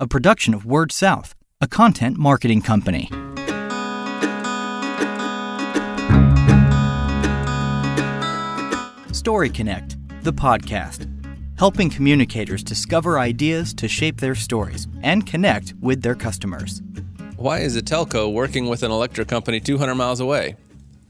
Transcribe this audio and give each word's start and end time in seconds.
a 0.00 0.06
production 0.06 0.54
of 0.54 0.64
WordSouth, 0.64 1.34
a 1.60 1.68
content 1.68 2.16
marketing 2.16 2.62
company. 2.62 3.10
Story 9.12 9.50
Connect, 9.50 9.98
the 10.24 10.32
podcast, 10.32 11.06
helping 11.58 11.90
communicators 11.90 12.64
discover 12.64 13.18
ideas 13.18 13.74
to 13.74 13.88
shape 13.88 14.18
their 14.18 14.34
stories 14.34 14.88
and 15.02 15.26
connect 15.26 15.74
with 15.82 16.00
their 16.00 16.14
customers. 16.14 16.80
Why 17.36 17.58
is 17.58 17.76
a 17.76 17.82
telco 17.82 18.32
working 18.32 18.70
with 18.70 18.82
an 18.82 18.90
electric 18.90 19.28
company 19.28 19.60
200 19.60 19.94
miles 19.96 20.20
away? 20.20 20.56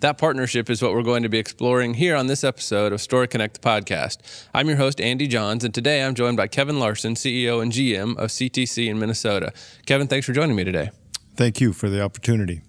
That 0.00 0.16
partnership 0.16 0.70
is 0.70 0.80
what 0.80 0.92
we're 0.94 1.02
going 1.02 1.24
to 1.24 1.28
be 1.28 1.38
exploring 1.38 1.92
here 1.92 2.16
on 2.16 2.26
this 2.26 2.42
episode 2.42 2.94
of 2.94 3.02
Story 3.02 3.28
Connect 3.28 3.60
podcast. 3.60 4.46
I'm 4.54 4.66
your 4.66 4.78
host, 4.78 4.98
Andy 4.98 5.26
Johns, 5.26 5.62
and 5.62 5.74
today 5.74 6.02
I'm 6.02 6.14
joined 6.14 6.38
by 6.38 6.46
Kevin 6.46 6.78
Larson, 6.78 7.14
CEO 7.14 7.62
and 7.62 7.70
GM 7.70 8.16
of 8.16 8.30
CTC 8.30 8.88
in 8.88 8.98
Minnesota. 8.98 9.52
Kevin, 9.84 10.08
thanks 10.08 10.24
for 10.24 10.32
joining 10.32 10.56
me 10.56 10.64
today. 10.64 10.90
Thank 11.36 11.60
you 11.60 11.74
for 11.74 11.90
the 11.90 12.02
opportunity. 12.02 12.62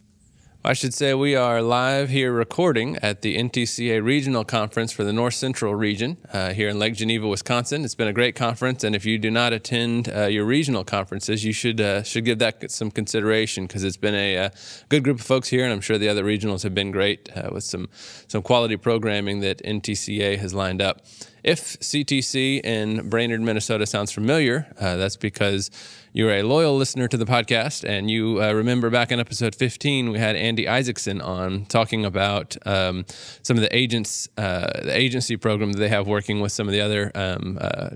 I 0.63 0.73
should 0.73 0.93
say 0.93 1.15
we 1.15 1.35
are 1.35 1.59
live 1.59 2.09
here 2.09 2.31
recording 2.31 2.95
at 2.97 3.23
the 3.23 3.35
NTCA 3.35 4.03
Regional 4.03 4.45
Conference 4.45 4.91
for 4.91 5.03
the 5.03 5.11
North 5.11 5.33
Central 5.33 5.73
region 5.73 6.17
uh, 6.31 6.53
here 6.53 6.69
in 6.69 6.77
Lake 6.77 6.93
Geneva, 6.93 7.27
Wisconsin. 7.27 7.83
It's 7.83 7.95
been 7.95 8.07
a 8.07 8.13
great 8.13 8.35
conference, 8.35 8.83
and 8.83 8.95
if 8.95 9.03
you 9.03 9.17
do 9.17 9.31
not 9.31 9.53
attend 9.53 10.07
uh, 10.15 10.27
your 10.27 10.45
regional 10.45 10.83
conferences, 10.83 11.43
you 11.43 11.51
should 11.51 11.81
uh, 11.81 12.03
should 12.03 12.25
give 12.25 12.37
that 12.37 12.69
some 12.69 12.91
consideration 12.91 13.65
because 13.65 13.83
it's 13.83 13.97
been 13.97 14.13
a, 14.13 14.35
a, 14.35 14.45
uh, 14.45 14.49
good 14.87 15.03
group 15.03 15.19
of 15.19 15.25
folks 15.25 15.47
here, 15.47 15.63
and 15.63 15.73
I'm 15.73 15.81
sure 15.81 15.97
the 15.97 16.09
other 16.09 16.23
regionals 16.23 16.61
have 16.61 16.75
been 16.75 16.91
great 16.91 17.35
uh, 17.35 17.49
with 17.51 17.63
some 17.63 17.89
some 18.27 18.43
quality 18.43 18.77
programming 18.77 19.39
that 19.39 19.63
NTCA 19.63 20.37
has 20.37 20.53
lined 20.53 20.79
up. 20.79 21.01
If 21.43 21.79
CTC 21.79 22.63
in 22.63 23.09
Brainerd, 23.09 23.41
Minnesota 23.41 23.87
sounds 23.87 24.11
familiar, 24.11 24.67
uh, 24.79 24.95
that's 24.97 25.17
because 25.17 25.71
you're 26.13 26.31
a 26.31 26.43
loyal 26.43 26.75
listener 26.75 27.07
to 27.07 27.17
the 27.17 27.25
podcast, 27.25 27.87
and 27.87 28.11
you 28.11 28.41
uh, 28.41 28.51
remember 28.51 28.89
back 28.89 29.11
in 29.11 29.19
episode 29.19 29.55
15, 29.55 30.11
we 30.11 30.19
had 30.19 30.35
Andy 30.35 30.67
Isaacson 30.67 31.21
on 31.21 31.65
talking 31.65 32.03
about 32.03 32.57
um, 32.65 33.05
some 33.43 33.55
of 33.55 33.61
the 33.61 33.73
agents, 33.75 34.27
uh, 34.37 34.81
the 34.83 34.97
agency 34.97 35.37
program 35.37 35.71
that 35.71 35.79
they 35.79 35.87
have 35.87 36.07
working 36.07 36.41
with 36.41 36.51
some 36.51 36.67
of 36.67 36.73
the 36.73 36.81
other. 36.81 37.11
Um, 37.15 37.57
uh, 37.61 37.89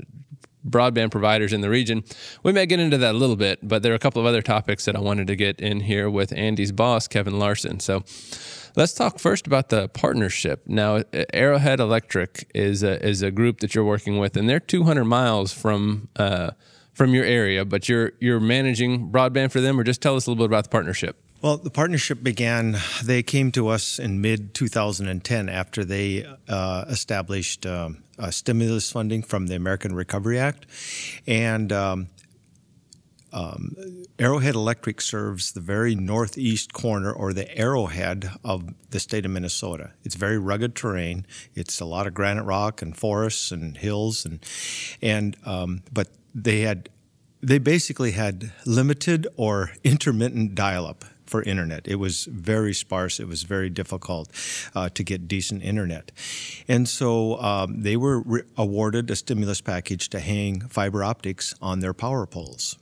broadband 0.68 1.12
providers 1.12 1.54
in 1.54 1.62
the 1.62 1.70
region. 1.70 2.04
We 2.42 2.52
may 2.52 2.66
get 2.66 2.80
into 2.80 2.98
that 2.98 3.14
a 3.14 3.18
little 3.20 3.36
bit, 3.36 3.60
but 3.62 3.84
there 3.84 3.92
are 3.92 3.96
a 3.96 4.00
couple 4.00 4.20
of 4.20 4.26
other 4.26 4.42
topics 4.42 4.86
that 4.86 4.96
I 4.96 5.00
wanted 5.00 5.28
to 5.28 5.36
get 5.36 5.60
in 5.60 5.82
here 5.82 6.10
with 6.10 6.34
Andy's 6.34 6.72
boss, 6.72 7.08
Kevin 7.08 7.38
Larson. 7.38 7.80
So 7.80 8.04
let's 8.76 8.94
talk 8.94 9.20
first 9.20 9.46
about 9.46 9.70
the 9.70 9.90
partnership. 9.90 10.64
Now, 10.66 11.04
Arrowhead 11.34 11.80
Electric 11.80 12.50
is 12.56 12.82
a, 12.82 13.00
is 13.06 13.22
a 13.22 13.30
group 13.30 13.60
that 13.60 13.76
you're 13.76 13.86
working 13.86 14.18
with, 14.18 14.36
and 14.36 14.50
they're 14.50 14.60
200 14.60 15.06
miles 15.06 15.54
from 15.54 16.10
uh, 16.16 16.52
from 16.96 17.14
your 17.14 17.26
area, 17.26 17.64
but 17.64 17.88
you're 17.88 18.14
you're 18.20 18.40
managing 18.40 19.12
broadband 19.12 19.52
for 19.52 19.62
them, 19.62 19.80
or 19.80 19.84
just 19.84 20.02
tell 20.02 20.16
us 20.16 20.26
a 20.26 20.32
little 20.32 20.44
bit 20.44 20.50
about 20.50 20.64
the 20.64 20.70
partnership. 20.70 21.22
Well, 21.42 21.58
the 21.58 21.70
partnership 21.70 22.24
began. 22.24 22.78
They 23.04 23.22
came 23.22 23.52
to 23.52 23.68
us 23.68 24.00
in 24.00 24.22
mid 24.22 24.56
2010 24.56 25.50
after 25.50 25.86
they 25.86 26.26
uh, 26.48 26.86
established 26.88 27.66
um, 27.68 28.04
stimulus 28.32 28.92
funding 28.92 29.22
from 29.22 29.48
the 29.48 29.56
American 29.56 29.94
Recovery 29.94 30.40
Act, 30.40 30.66
and 31.28 31.72
um, 31.72 32.08
um, 33.34 33.76
Arrowhead 34.18 34.56
Electric 34.56 35.02
serves 35.02 35.52
the 35.52 35.60
very 35.60 35.94
northeast 35.94 36.72
corner 36.72 37.12
or 37.12 37.34
the 37.34 37.56
arrowhead 37.58 38.32
of 38.46 38.74
the 38.92 39.00
state 39.02 39.26
of 39.26 39.32
Minnesota. 39.32 39.92
It's 40.06 40.16
very 40.16 40.40
rugged 40.40 40.74
terrain. 40.74 41.26
It's 41.54 41.82
a 41.82 41.86
lot 41.86 42.08
of 42.08 42.14
granite 42.14 42.46
rock 42.46 42.82
and 42.82 42.96
forests 42.96 43.52
and 43.52 43.76
hills 43.76 44.26
and 44.26 44.40
and 45.02 45.36
um, 45.46 45.84
but 45.92 46.08
they 46.36 46.62
had 46.62 46.90
they 47.42 47.60
basically 47.60 48.12
had 48.12 48.52
limited 48.66 49.28
or 49.38 49.72
intermittent 49.84 50.56
dial-up 50.56 51.06
for 51.26 51.44
internet. 51.44 51.88
It 51.88 51.96
was 51.96 52.26
very 52.26 52.74
sparse. 52.74 53.20
It 53.20 53.28
was 53.28 53.44
very 53.44 53.70
difficult 53.70 54.30
uh, 54.74 54.90
to 54.90 55.04
get 55.04 55.28
decent 55.28 55.64
internet. 55.64 56.12
And 56.68 56.88
so 56.88 57.40
um, 57.40 57.82
they 57.82 57.98
were 57.98 58.22
re- 58.22 58.42
awarded 58.58 59.12
a 59.12 59.16
stimulus 59.16 59.62
package 59.62 60.10
to 60.10 60.20
hang 60.20 60.62
fiber 60.62 61.04
optics 61.04 61.54
on 61.62 61.80
their 61.80 61.94
power 61.94 62.26
poles. 62.26 62.78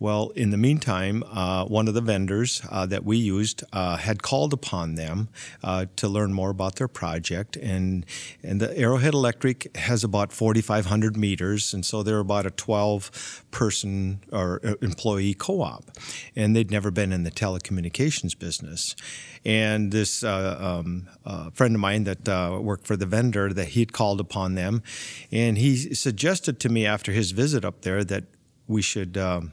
Well, 0.00 0.30
in 0.30 0.48
the 0.48 0.56
meantime, 0.56 1.22
uh, 1.30 1.66
one 1.66 1.86
of 1.86 1.92
the 1.92 2.00
vendors 2.00 2.62
uh, 2.70 2.86
that 2.86 3.04
we 3.04 3.18
used 3.18 3.62
uh, 3.70 3.98
had 3.98 4.22
called 4.22 4.54
upon 4.54 4.94
them 4.94 5.28
uh, 5.62 5.86
to 5.96 6.08
learn 6.08 6.32
more 6.32 6.48
about 6.48 6.76
their 6.76 6.88
project, 6.88 7.54
and 7.56 8.06
and 8.42 8.62
the 8.62 8.76
Arrowhead 8.78 9.12
Electric 9.12 9.76
has 9.76 10.02
about 10.02 10.32
4,500 10.32 11.18
meters, 11.18 11.74
and 11.74 11.84
so 11.84 12.02
they're 12.02 12.18
about 12.18 12.46
a 12.46 12.50
12 12.50 13.44
person 13.50 14.20
or 14.32 14.58
uh, 14.64 14.76
employee 14.80 15.34
co-op, 15.34 15.90
and 16.34 16.56
they'd 16.56 16.70
never 16.70 16.90
been 16.90 17.12
in 17.12 17.24
the 17.24 17.30
telecommunications 17.30 18.38
business. 18.38 18.96
And 19.44 19.92
this 19.92 20.24
uh, 20.24 20.56
um, 20.58 21.08
friend 21.52 21.74
of 21.74 21.80
mine 21.80 22.04
that 22.04 22.26
worked 22.62 22.86
for 22.86 22.96
the 22.96 23.04
vendor 23.04 23.52
that 23.52 23.68
he'd 23.68 23.92
called 23.92 24.18
upon 24.18 24.54
them, 24.54 24.82
and 25.30 25.58
he 25.58 25.94
suggested 25.94 26.58
to 26.60 26.70
me 26.70 26.86
after 26.86 27.12
his 27.12 27.32
visit 27.32 27.66
up 27.66 27.82
there 27.82 28.02
that 28.04 28.24
we 28.66 28.80
should. 28.80 29.18
Um, 29.18 29.52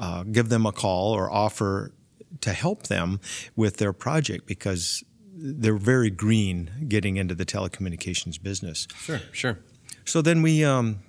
uh, 0.00 0.24
give 0.24 0.48
them 0.48 0.66
a 0.66 0.72
call 0.72 1.12
or 1.12 1.30
offer 1.30 1.92
to 2.40 2.52
help 2.52 2.84
them 2.84 3.20
with 3.54 3.76
their 3.76 3.92
project 3.92 4.46
because 4.46 5.04
they're 5.36 5.76
very 5.76 6.10
green 6.10 6.70
getting 6.88 7.16
into 7.16 7.34
the 7.34 7.44
telecommunications 7.44 8.42
business. 8.42 8.88
Sure, 8.98 9.20
sure. 9.32 9.58
So 10.04 10.22
then 10.22 10.42
we 10.42 10.64
um, 10.64 11.00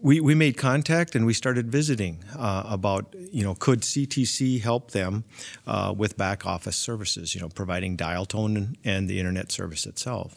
we, 0.00 0.20
we 0.20 0.34
made 0.34 0.56
contact 0.56 1.14
and 1.14 1.26
we 1.26 1.32
started 1.32 1.70
visiting 1.70 2.24
uh, 2.36 2.64
about 2.66 3.14
you 3.32 3.42
know 3.42 3.54
could 3.54 3.80
CTC 3.80 4.60
help 4.60 4.90
them 4.92 5.24
uh, 5.66 5.94
with 5.96 6.16
back 6.16 6.46
office 6.46 6.76
services 6.76 7.34
you 7.34 7.40
know 7.40 7.48
providing 7.48 7.96
dial 7.96 8.26
tone 8.26 8.56
and, 8.56 8.78
and, 8.84 9.08
the 9.08 9.18
internet 9.18 9.50
service 9.52 9.86
itself. 9.86 10.36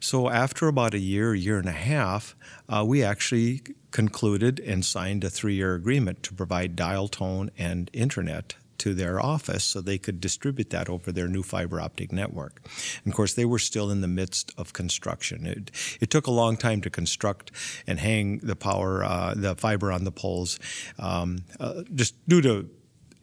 So 0.00 0.28
after 0.28 0.68
about 0.68 0.94
a 0.94 0.98
year, 0.98 1.34
year 1.34 1.58
and 1.58 1.68
a 1.68 1.72
half, 1.72 2.34
uh, 2.68 2.84
we 2.86 3.02
actually 3.02 3.62
concluded 3.90 4.60
and 4.60 4.84
signed 4.84 5.22
a 5.22 5.30
three-year 5.30 5.74
agreement 5.74 6.22
to 6.24 6.34
provide 6.34 6.74
dial 6.74 7.08
tone 7.08 7.50
and 7.58 7.90
internet 7.92 8.54
to 8.82 8.94
their 8.94 9.24
office 9.24 9.62
so 9.62 9.80
they 9.80 9.96
could 9.96 10.20
distribute 10.20 10.70
that 10.70 10.88
over 10.88 11.12
their 11.12 11.28
new 11.28 11.44
fiber 11.44 11.80
optic 11.80 12.10
network. 12.10 12.60
And 13.04 13.12
of 13.12 13.16
course, 13.16 13.34
they 13.34 13.44
were 13.44 13.60
still 13.60 13.92
in 13.92 14.00
the 14.00 14.08
midst 14.08 14.52
of 14.58 14.72
construction. 14.72 15.46
It, 15.46 15.70
it 16.00 16.10
took 16.10 16.26
a 16.26 16.32
long 16.32 16.56
time 16.56 16.80
to 16.80 16.90
construct 16.90 17.52
and 17.86 18.00
hang 18.00 18.38
the 18.38 18.56
power, 18.56 19.04
uh, 19.04 19.34
the 19.36 19.54
fiber 19.54 19.92
on 19.92 20.02
the 20.02 20.10
poles, 20.10 20.58
um, 20.98 21.44
uh, 21.60 21.82
just 21.94 22.14
due 22.28 22.42
to 22.42 22.68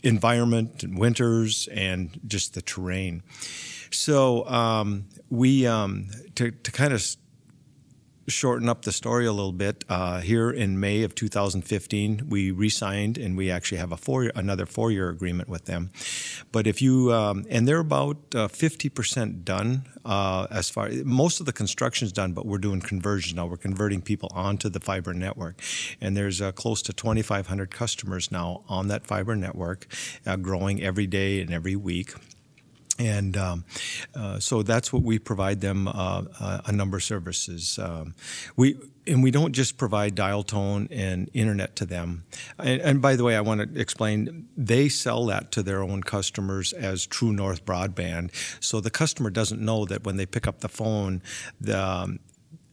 environment 0.01 0.81
and 0.83 0.97
winters 0.97 1.67
and 1.73 2.21
just 2.25 2.53
the 2.53 2.61
terrain. 2.61 3.21
So 3.91 4.47
um, 4.47 5.09
we, 5.29 5.67
um, 5.67 6.07
to, 6.35 6.51
to 6.51 6.71
kind 6.71 6.93
of 6.93 7.05
shorten 8.29 8.69
up 8.69 8.84
the 8.84 8.91
story 8.91 9.25
a 9.25 9.31
little 9.31 9.51
bit, 9.51 9.84
uh, 9.90 10.22
here 10.22 10.50
in 10.51 10.79
May 10.79 11.03
of 11.03 11.16
2015, 11.16 12.28
we 12.29 12.51
re-signed 12.51 13.17
and 13.17 13.35
we 13.35 13.51
actually 13.51 13.79
have 13.79 13.91
a 13.91 13.97
four 13.97 14.31
another 14.35 14.66
four-year 14.66 15.09
agreement 15.09 15.50
with 15.50 15.66
them. 15.66 15.91
But 16.51 16.68
if 16.68 16.81
you 16.81 17.12
um, 17.13 17.45
and 17.50 17.68
they're 17.68 17.79
about 17.79 18.18
uh, 18.35 18.47
50% 18.47 19.44
done 19.44 19.85
uh, 20.06 20.47
as 20.51 20.69
far 20.69 20.89
most 21.03 21.39
of 21.39 21.45
the 21.45 21.53
construction's 21.53 22.12
done, 22.12 22.34
but 22.34 22.45
we're 22.45 22.57
doing 22.57 22.81
conversions 22.81 23.35
now. 23.35 23.45
We're 23.45 23.57
converting 23.57 24.01
people 24.01 24.29
onto 24.34 24.69
the 24.69 24.79
fiber 24.79 25.13
network, 25.13 25.62
and 26.01 26.16
there's 26.16 26.41
uh, 26.41 26.51
close 26.51 26.81
to 26.84 26.94
2,500 26.94 27.72
customers 27.72 28.31
now 28.31 28.63
on 28.68 28.88
that 28.88 29.06
fiber 29.06 29.35
network, 29.35 29.88
uh, 30.25 30.35
growing 30.38 30.81
every 30.81 31.07
day 31.07 31.41
and 31.41 31.53
every 31.53 31.75
week. 31.75 32.13
And 32.99 33.37
um, 33.37 33.63
uh, 34.13 34.39
so 34.39 34.61
that's 34.61 34.91
what 34.91 35.03
we 35.03 35.17
provide 35.19 35.61
them 35.61 35.87
uh, 35.87 36.23
uh, 36.39 36.61
a 36.65 36.71
number 36.71 36.97
of 36.97 37.03
services. 37.03 37.79
Um, 37.81 38.13
we 38.57 38.77
and 39.07 39.23
we 39.23 39.31
don't 39.31 39.53
just 39.53 39.77
provide 39.77 40.13
dial 40.13 40.43
tone 40.43 40.87
and 40.91 41.29
internet 41.33 41.75
to 41.77 41.85
them. 41.85 42.25
And, 42.59 42.81
and, 42.81 43.01
by 43.01 43.15
the 43.15 43.23
way, 43.23 43.35
I 43.35 43.41
want 43.41 43.73
to 43.73 43.79
explain 43.79 44.47
they 44.55 44.88
sell 44.88 45.25
that 45.27 45.51
to 45.53 45.63
their 45.63 45.81
own 45.81 46.03
customers 46.03 46.74
as 46.74 47.07
True 47.07 47.33
North 47.33 47.65
Broadband. 47.65 48.31
So 48.63 48.79
the 48.79 48.91
customer 48.91 49.31
doesn't 49.31 49.62
know 49.62 49.85
that 49.85 50.03
when 50.03 50.18
they 50.18 50.27
pick 50.27 50.45
up 50.45 50.59
the 50.59 50.69
phone, 50.69 51.24
the, 51.59 51.83
um, 51.83 52.19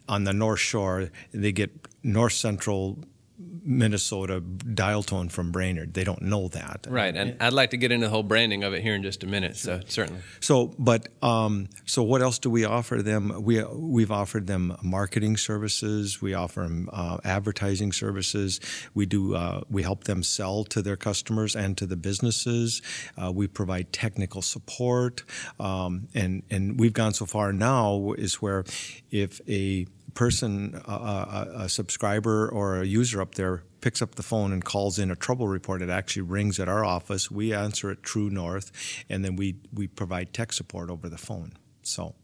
on 0.09 0.25
the 0.25 0.35
North 0.35 0.61
Shore, 0.61 1.11
they 1.33 1.53
get 1.53 1.71
North 2.03 2.35
Central 2.35 2.99
Minnesota 3.39 4.41
dial 4.41 5.03
tone 5.03 5.29
from 5.29 5.53
Brainerd. 5.53 5.95
They 5.95 6.05
don't 6.05 6.23
know 6.23 6.49
that. 6.49 6.87
Right, 6.89 7.15
and 7.15 7.37
I'd 7.41 7.53
like 7.53 7.71
to 7.71 7.77
get 7.77 7.93
into 7.93 8.07
the 8.07 8.11
whole 8.11 8.23
branding 8.23 8.65
of 8.65 8.73
it 8.73 8.83
here 8.83 8.95
in 8.95 9.03
just 9.03 9.23
a 9.23 9.27
minute. 9.27 9.57
So 9.57 9.81
certainly. 9.87 10.23
So, 10.41 10.75
but 10.79 11.09
um, 11.23 11.69
so 11.85 12.03
what 12.03 12.23
else 12.23 12.39
do 12.39 12.49
we 12.49 12.65
offer 12.65 13.03
them? 13.03 13.43
We 13.43 13.63
we've 13.65 14.11
offered 14.11 14.47
them 14.47 14.77
marketing 14.83 15.37
services. 15.37 16.23
We 16.23 16.35
offer 16.35 16.63
them 16.63 16.89
uh, 16.93 17.19
advertising 17.25 17.93
services. 17.93 18.61
We 18.95 19.07
do 19.07 19.35
uh, 19.35 19.63
we 19.69 19.83
help 19.83 20.05
them 20.05 20.23
sell 20.23 20.65
to 20.65 20.81
their 20.81 20.97
customers 20.97 21.55
and 21.55 21.77
to 21.79 21.87
the 21.87 21.97
businesses. 21.97 22.81
Uh, 23.17 23.33
we 23.33 23.47
provide 23.47 23.93
technical 23.93 24.43
support, 24.43 25.25
um, 25.61 26.09
and 26.15 26.43
and 26.51 26.79
we've 26.81 26.95
gone 26.95 27.13
so 27.13 27.27
far 27.27 27.53
now 27.53 28.13
is 28.17 28.37
where 28.37 28.65
if 29.11 29.41
a 29.49 29.87
person, 30.17 30.81
a, 30.89 30.91
a, 30.91 31.49
a, 31.65 31.69
subscriber 31.69 32.49
or 32.49 32.81
a 32.81 32.85
user 32.85 33.21
up 33.21 33.37
there 33.37 33.63
picks 33.81 34.03
up 34.03 34.17
the 34.17 34.23
phone 34.23 34.53
and 34.53 34.65
calls 34.65 34.99
in 34.99 35.13
a 35.13 35.15
trouble 35.15 35.47
report, 35.47 35.83
it 35.83 35.91
actually 35.91 36.23
rings 36.23 36.59
at 36.59 36.69
our 36.69 36.85
office. 36.85 37.31
We 37.31 37.53
answer 37.53 37.91
it 37.93 38.03
True 38.03 38.31
North, 38.31 38.73
and 39.09 39.25
then 39.25 39.37
we 39.37 39.57
we 39.73 39.87
provide 39.87 40.33
tech 40.33 40.53
support 40.53 40.91
over 40.91 41.09
the 41.09 41.19
phone. 41.19 41.53
So. 41.83 42.17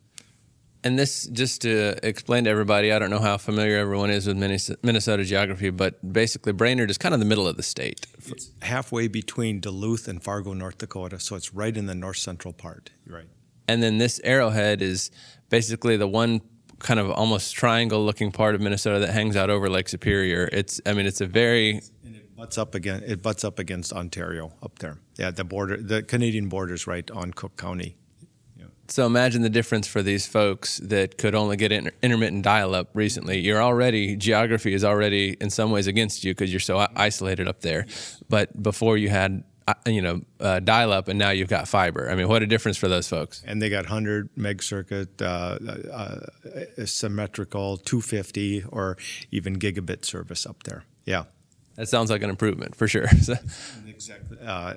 And 0.85 0.99
this, 0.99 1.29
just 1.29 1.63
to 1.63 1.97
explain 2.05 2.43
to 2.45 2.51
everybody, 2.51 2.91
I 2.91 2.99
don't 2.99 3.11
know 3.11 3.21
how 3.21 3.37
familiar 3.37 3.79
everyone 3.79 4.11
is 4.11 4.27
with 4.27 4.37
Minnesota 4.83 5.23
geography, 5.23 5.71
but 5.71 6.13
basically 6.13 6.53
Brainerd 6.53 6.91
is 6.91 6.99
kind 6.99 7.15
of 7.15 7.21
the 7.21 7.27
middle 7.27 7.47
of 7.47 7.57
the 7.57 7.63
state. 7.63 8.09
It's 8.27 8.51
halfway 8.63 9.07
between 9.07 9.61
Duluth 9.61 10.09
and 10.09 10.21
Fargo, 10.21 10.55
North 10.55 10.79
Dakota, 10.79 11.21
so 11.21 11.37
it's 11.37 11.55
right 11.55 11.77
in 11.77 11.87
the 11.87 11.95
north 11.95 12.17
central 12.17 12.53
part. 12.53 12.91
Right. 13.07 13.29
And 13.69 13.81
then 13.81 13.99
this 13.99 14.21
arrowhead 14.25 14.83
is 14.83 15.13
basically 15.51 15.97
the 15.97 16.09
one 16.09 16.41
kind 16.83 17.01
of 17.01 17.11
almost 17.11 17.55
triangle 17.55 18.05
looking 18.05 18.33
part 18.33 18.55
of 18.55 18.61
Minnesota 18.61 18.99
that 18.99 19.13
hangs 19.13 19.37
out 19.37 19.51
over 19.51 19.71
Lake 19.71 19.89
Superior. 19.89 20.49
It's, 20.53 20.81
I 20.85 20.93
mean, 20.93 21.07
it's 21.07 21.21
a 21.21 21.27
very 21.27 21.81
and 22.05 22.17
it 22.17 22.37
butts 22.37 22.59
up 22.59 22.75
again. 22.75 23.03
It 23.07 23.23
butts 23.23 23.45
up 23.45 23.59
against 23.59 23.93
Ontario 23.93 24.53
up 24.63 24.79
there. 24.81 24.99
Yeah, 25.17 25.31
the 25.31 25.45
border, 25.45 25.77
the 25.77 26.03
Canadian 26.03 26.49
border 26.49 26.75
is 26.75 26.87
right 26.87 27.09
on 27.11 27.33
Cook 27.33 27.57
County. 27.57 27.97
So 28.89 29.07
imagine 29.07 29.41
the 29.41 29.49
difference 29.49 29.87
for 29.87 30.03
these 30.03 30.27
folks 30.27 30.77
that 30.79 31.17
could 31.17 31.35
only 31.35 31.57
get 31.57 31.73
inter- 31.73 31.93
intermittent 32.03 32.43
dial-up 32.43 32.91
recently. 32.93 33.39
You're 33.39 33.63
already 33.63 34.17
geography 34.17 34.75
is 34.75 34.85
already 34.85 35.35
in 35.41 35.49
some 35.49 35.71
ways 35.71 35.87
against 35.87 36.25
you 36.25 36.33
because 36.33 36.53
you're 36.53 36.61
so 36.61 36.87
isolated 36.95 37.49
up 37.49 37.61
there. 37.61 37.87
But 38.29 38.63
before 38.63 38.99
you 38.99 39.09
had 39.09 39.45
you 39.87 40.03
know 40.03 40.23
uh, 40.41 40.61
dial-up, 40.61 41.09
and 41.09 41.19
now 41.19 41.31
you've 41.31 41.49
got 41.49 41.69
fiber. 41.69 42.11
I 42.11 42.15
mean, 42.15 42.29
what 42.29 42.43
a 42.43 42.47
difference 42.47 42.77
for 42.77 42.89
those 42.89 43.09
folks. 43.09 43.43
And 43.47 43.61
they 43.61 43.69
got 43.69 43.85
100 43.85 44.31
meg 44.37 44.63
circuit, 44.63 45.21
uh, 45.21 45.59
uh, 45.93 46.21
symmetrical, 46.85 47.77
250, 47.79 48.65
or 48.69 48.97
even 49.31 49.59
gigabit 49.59 50.05
service 50.05 50.47
up 50.47 50.63
there. 50.65 50.85
Yeah. 51.05 51.25
That 51.77 51.89
sounds 51.89 52.11
like 52.11 52.23
an 52.23 52.31
improvement 52.31 52.77
for 52.77 52.87
sure. 52.87 53.05
exactly, 53.87 54.39
uh, 54.45 54.75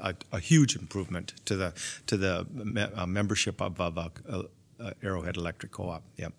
a, 0.00 0.14
a, 0.32 0.40
huge 0.40 0.76
improvement 0.76 1.34
to 1.44 1.56
the 1.56 1.74
to 2.06 2.16
the 2.16 2.46
me- 2.50 2.80
uh, 2.80 3.06
membership 3.06 3.60
of, 3.60 3.78
of 3.80 3.98
uh, 3.98 4.08
uh, 4.80 4.90
Arrowhead 5.02 5.36
Electric 5.36 5.72
Co-op. 5.72 6.02
Yep. 6.16 6.32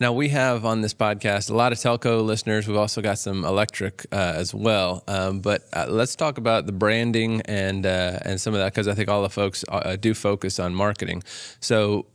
Now 0.00 0.12
we 0.12 0.28
have 0.28 0.64
on 0.64 0.80
this 0.80 0.94
podcast 0.94 1.50
a 1.50 1.54
lot 1.54 1.72
of 1.72 1.78
telco 1.78 2.24
listeners. 2.24 2.68
We've 2.68 2.76
also 2.76 3.02
got 3.02 3.18
some 3.18 3.44
electric 3.44 4.06
uh, 4.12 4.34
as 4.36 4.54
well. 4.54 5.02
Um, 5.08 5.40
but 5.40 5.62
uh, 5.72 5.86
let's 5.88 6.14
talk 6.14 6.38
about 6.38 6.66
the 6.66 6.72
branding 6.72 7.42
and 7.46 7.84
and 7.84 8.40
some 8.40 8.54
of 8.54 8.60
that 8.60 8.72
because 8.72 8.86
I 8.86 8.94
think 8.94 9.08
all 9.08 9.22
the 9.22 9.30
folks 9.30 9.64
do 10.00 10.14
focus 10.14 10.60
on 10.60 10.74
marketing. 10.74 11.22
So 11.60 12.06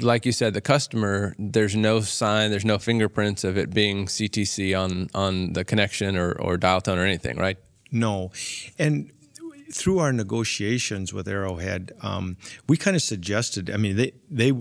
like 0.00 0.24
you 0.24 0.32
said, 0.32 0.54
the 0.54 0.60
customer, 0.60 1.34
there's 1.38 1.76
no 1.76 2.00
sign, 2.00 2.50
there's 2.50 2.64
no 2.64 2.78
fingerprints 2.78 3.44
of 3.44 3.58
it 3.58 3.70
being 3.74 4.06
CTC 4.06 4.78
on 4.78 5.08
on 5.14 5.52
the 5.52 5.64
connection 5.64 6.16
or, 6.16 6.32
or 6.32 6.56
dial 6.56 6.80
tone 6.80 6.98
or 6.98 7.04
anything, 7.04 7.36
right? 7.36 7.58
No. 7.90 8.30
And 8.78 9.10
through 9.72 9.98
our 9.98 10.12
negotiations 10.12 11.12
with 11.12 11.28
Arrowhead, 11.28 11.92
um, 12.02 12.36
we 12.68 12.76
kind 12.76 12.96
of 12.96 13.02
suggested. 13.02 13.70
I 13.70 13.76
mean, 13.76 13.96
they 13.96 14.12
they 14.30 14.52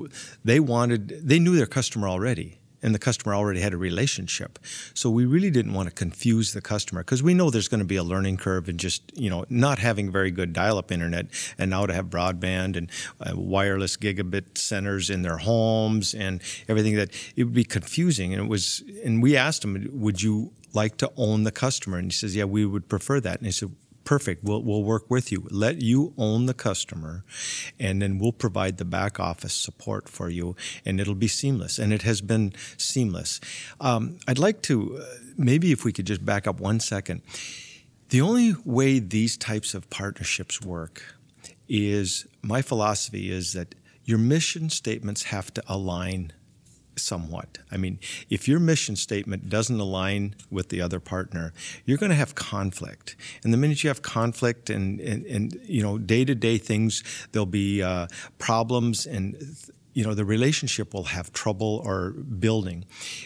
they 0.43 0.59
wanted 0.59 1.27
they 1.27 1.39
knew 1.39 1.55
their 1.55 1.65
customer 1.65 2.07
already, 2.07 2.59
and 2.81 2.93
the 2.93 2.99
customer 2.99 3.33
already 3.33 3.59
had 3.59 3.73
a 3.73 3.77
relationship. 3.77 4.59
So 4.93 5.09
we 5.09 5.25
really 5.25 5.51
didn't 5.51 5.73
want 5.73 5.89
to 5.89 5.95
confuse 5.95 6.53
the 6.53 6.61
customer 6.61 7.01
because 7.01 7.23
we 7.23 7.33
know 7.33 7.49
there's 7.49 7.67
going 7.67 7.81
to 7.81 7.85
be 7.85 7.95
a 7.95 8.03
learning 8.03 8.37
curve 8.37 8.69
in 8.69 8.77
just 8.77 9.11
you 9.17 9.29
know 9.29 9.45
not 9.49 9.79
having 9.79 10.11
very 10.11 10.31
good 10.31 10.53
dial-up 10.53 10.91
internet 10.91 11.27
and 11.57 11.71
now 11.71 11.85
to 11.85 11.93
have 11.93 12.05
broadband 12.05 12.77
and 12.77 12.91
uh, 13.19 13.33
wireless 13.35 13.97
gigabit 13.97 14.57
centers 14.57 15.09
in 15.09 15.21
their 15.23 15.37
homes 15.37 16.13
and 16.13 16.41
everything 16.67 16.95
that 16.95 17.09
it 17.35 17.43
would 17.43 17.53
be 17.53 17.63
confusing. 17.63 18.33
And 18.33 18.43
it 18.43 18.49
was 18.49 18.83
and 19.03 19.21
we 19.23 19.35
asked 19.35 19.63
him, 19.63 19.89
would 19.91 20.21
you 20.21 20.53
like 20.73 20.97
to 20.97 21.11
own 21.17 21.43
the 21.43 21.51
customer? 21.51 21.97
And 21.97 22.11
he 22.11 22.15
says, 22.15 22.35
yeah, 22.35 22.43
we 22.43 22.65
would 22.65 22.87
prefer 22.87 23.19
that. 23.19 23.37
And 23.39 23.47
he 23.47 23.51
said, 23.51 23.71
perfect. 24.09 24.43
We'll, 24.43 24.63
we'll 24.63 24.83
work 24.83 25.07
with 25.07 25.31
you. 25.31 25.47
Let 25.51 25.83
you 25.83 26.15
own 26.17 26.47
the 26.47 26.55
customer, 26.55 27.23
and 27.79 28.01
then 28.01 28.17
we'll 28.17 28.31
provide 28.31 28.77
the 28.77 28.85
back 28.99 29.19
office 29.19 29.53
support 29.53 30.09
for 30.09 30.31
you, 30.31 30.55
and 30.83 30.99
it'll 30.99 31.13
be 31.13 31.27
seamless. 31.27 31.77
And 31.77 31.93
it 31.93 32.01
has 32.01 32.19
been 32.19 32.53
seamless. 32.75 33.39
Um, 33.79 34.17
I'd 34.27 34.39
like 34.39 34.63
to 34.63 34.97
uh, 34.97 35.03
maybe 35.37 35.71
if 35.71 35.85
we 35.85 35.93
could 35.93 36.07
just 36.07 36.25
back 36.25 36.47
up 36.47 36.59
one 36.59 36.79
second. 36.79 37.21
The 38.09 38.19
only 38.21 38.55
way 38.65 38.97
these 38.97 39.37
types 39.37 39.75
of 39.75 39.87
partnerships 39.91 40.59
work 40.59 41.03
is 41.67 42.25
my 42.41 42.63
philosophy 42.63 43.31
is 43.31 43.53
that 43.53 43.75
your 44.05 44.17
mission 44.17 44.71
statements 44.71 45.25
have 45.25 45.53
to 45.53 45.61
align 45.67 46.33
somewhat. 47.01 47.59
I 47.71 47.77
mean, 47.77 47.99
if 48.29 48.47
your 48.47 48.59
mission 48.59 48.95
statement 48.95 49.49
doesn't 49.49 49.79
align 49.79 50.35
with 50.49 50.69
the 50.69 50.81
other 50.81 50.99
partner, 50.99 51.53
you're 51.85 51.97
going 51.97 52.11
to 52.11 52.15
have 52.15 52.35
conflict. 52.35 53.15
And 53.43 53.53
the 53.53 53.57
minute 53.57 53.83
you 53.83 53.89
have 53.89 54.01
conflict 54.01 54.69
and, 54.69 54.99
and, 54.99 55.25
and 55.25 55.59
you 55.63 55.81
know, 55.81 55.97
day 55.97 56.25
to 56.25 56.35
day 56.35 56.57
things, 56.57 57.03
there'll 57.31 57.45
be 57.45 57.81
uh, 57.81 58.07
problems 58.37 59.05
and 59.05 59.35
you 59.93 60.05
know 60.05 60.13
the 60.13 60.25
relationship 60.25 60.93
will 60.93 61.05
have 61.05 61.33
trouble 61.33 61.81
or 61.83 62.11
building 62.11 62.85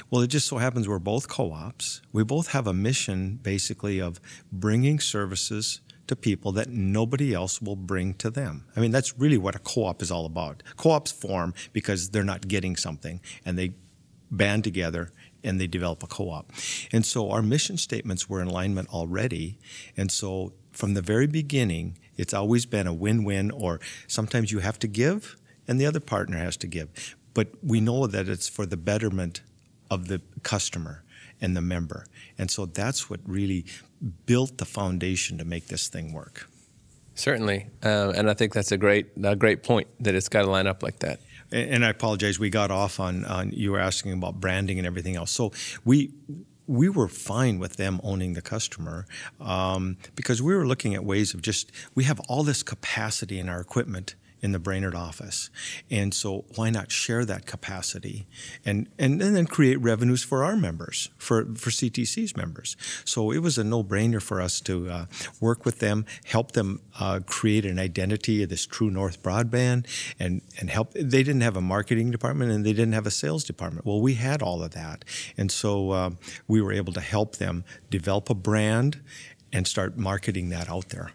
well 0.09 0.21
it 0.21 0.27
just 0.27 0.47
so 0.47 0.57
happens 0.57 0.87
we're 0.87 0.97
both 0.97 1.27
co-ops 1.27 2.01
we 2.11 2.23
both 2.23 2.47
have 2.47 2.65
a 2.65 2.73
mission 2.73 3.37
basically 3.43 3.99
of 3.99 4.19
bringing 4.51 4.99
services 4.99 5.81
to 6.07 6.15
people 6.15 6.51
that 6.53 6.69
nobody 6.69 7.33
else 7.33 7.61
will 7.61 7.75
bring 7.75 8.13
to 8.15 8.29
them. 8.29 8.65
I 8.75 8.79
mean, 8.79 8.91
that's 8.91 9.17
really 9.17 9.37
what 9.37 9.55
a 9.55 9.59
co 9.59 9.85
op 9.85 10.01
is 10.01 10.11
all 10.11 10.25
about. 10.25 10.63
Co 10.77 10.91
ops 10.91 11.11
form 11.11 11.53
because 11.71 12.09
they're 12.09 12.23
not 12.23 12.47
getting 12.47 12.75
something 12.75 13.21
and 13.45 13.57
they 13.57 13.75
band 14.29 14.63
together 14.63 15.11
and 15.43 15.59
they 15.59 15.67
develop 15.67 16.03
a 16.03 16.07
co 16.07 16.29
op. 16.29 16.51
And 16.91 17.05
so 17.05 17.31
our 17.31 17.41
mission 17.41 17.77
statements 17.77 18.29
were 18.29 18.41
in 18.41 18.47
alignment 18.47 18.89
already. 18.89 19.59
And 19.95 20.11
so 20.11 20.53
from 20.71 20.93
the 20.93 21.01
very 21.01 21.27
beginning, 21.27 21.97
it's 22.17 22.33
always 22.33 22.65
been 22.65 22.87
a 22.87 22.93
win 22.93 23.23
win, 23.23 23.49
or 23.51 23.79
sometimes 24.07 24.51
you 24.51 24.59
have 24.59 24.79
to 24.79 24.87
give 24.87 25.37
and 25.67 25.79
the 25.79 25.85
other 25.85 25.99
partner 25.99 26.37
has 26.37 26.57
to 26.57 26.67
give. 26.67 27.15
But 27.33 27.49
we 27.63 27.79
know 27.79 28.07
that 28.07 28.27
it's 28.27 28.47
for 28.47 28.65
the 28.65 28.77
betterment 28.77 29.41
of 29.89 30.07
the 30.07 30.21
customer 30.43 31.02
and 31.43 31.55
the 31.55 31.61
member. 31.61 32.05
And 32.37 32.49
so 32.49 32.65
that's 32.65 33.09
what 33.09 33.19
really 33.27 33.65
built 34.25 34.57
the 34.57 34.65
foundation 34.65 35.37
to 35.37 35.45
make 35.45 35.67
this 35.67 35.87
thing 35.89 36.13
work. 36.13 36.49
Certainly, 37.15 37.67
uh, 37.83 38.13
and 38.15 38.27
I 38.27 38.33
think 38.33 38.53
that's 38.53 38.71
a 38.71 38.77
great 38.77 39.11
a 39.23 39.35
great 39.35 39.61
point 39.61 39.87
that 39.99 40.15
it's 40.15 40.29
got 40.29 40.41
to 40.43 40.49
line 40.49 40.65
up 40.65 40.81
like 40.81 40.99
that. 40.99 41.19
And, 41.51 41.69
and 41.69 41.85
I 41.85 41.89
apologize, 41.89 42.39
we 42.39 42.49
got 42.49 42.71
off 42.71 42.99
on, 42.99 43.23
on 43.25 43.51
you 43.51 43.71
were 43.71 43.79
asking 43.79 44.13
about 44.13 44.39
branding 44.39 44.79
and 44.79 44.87
everything 44.87 45.15
else. 45.15 45.29
So 45.29 45.51
we 45.85 46.11
we 46.65 46.89
were 46.89 47.07
fine 47.07 47.59
with 47.59 47.75
them 47.75 47.99
owning 48.03 48.33
the 48.33 48.41
customer 48.41 49.05
um, 49.39 49.97
because 50.15 50.41
we 50.41 50.55
were 50.55 50.65
looking 50.65 50.95
at 50.95 51.03
ways 51.03 51.35
of 51.35 51.43
just 51.43 51.71
we 51.93 52.05
have 52.05 52.19
all 52.21 52.43
this 52.43 52.63
capacity 52.63 53.37
in 53.37 53.47
our 53.47 53.59
equipment 53.59 54.15
in 54.43 54.51
the 54.51 54.59
Brainerd 54.59 54.93
office. 54.93 55.49
And 55.89 56.13
so 56.13 56.43
why 56.55 56.69
not 56.69 56.91
share 56.91 57.23
that 57.25 57.45
capacity 57.45 58.27
and, 58.65 58.89
and, 58.99 59.21
and 59.21 59.35
then 59.35 59.47
create 59.47 59.79
revenues 59.81 60.21
for 60.21 60.43
our 60.43 60.57
members, 60.57 61.09
for, 61.17 61.45
for 61.55 61.69
CTC's 61.69 62.35
members. 62.35 62.75
So 63.05 63.31
it 63.31 63.39
was 63.39 63.57
a 63.57 63.63
no-brainer 63.63 64.21
for 64.21 64.41
us 64.41 64.59
to 64.61 64.89
uh, 64.89 65.05
work 65.39 65.63
with 65.63 65.79
them, 65.79 66.05
help 66.25 66.51
them 66.51 66.81
uh, 66.99 67.21
create 67.25 67.65
an 67.65 67.79
identity 67.79 68.43
of 68.43 68.49
this 68.49 68.65
True 68.65 68.91
North 68.91 69.23
broadband 69.23 69.87
and, 70.19 70.41
and 70.59 70.69
help. 70.69 70.91
They 70.91 71.23
didn't 71.23 71.41
have 71.41 71.55
a 71.55 71.61
marketing 71.61 72.11
department 72.11 72.51
and 72.51 72.65
they 72.65 72.73
didn't 72.73 72.93
have 72.93 73.07
a 73.07 73.11
sales 73.11 73.45
department. 73.45 73.85
Well, 73.85 74.01
we 74.01 74.15
had 74.15 74.41
all 74.41 74.61
of 74.61 74.71
that. 74.71 75.05
And 75.37 75.49
so 75.49 75.91
uh, 75.91 76.09
we 76.49 76.61
were 76.61 76.73
able 76.73 76.91
to 76.93 77.01
help 77.01 77.37
them 77.37 77.63
develop 77.89 78.29
a 78.29 78.35
brand 78.35 78.99
and 79.53 79.65
start 79.65 79.97
marketing 79.97 80.49
that 80.49 80.69
out 80.69 80.89
there. 80.89 81.11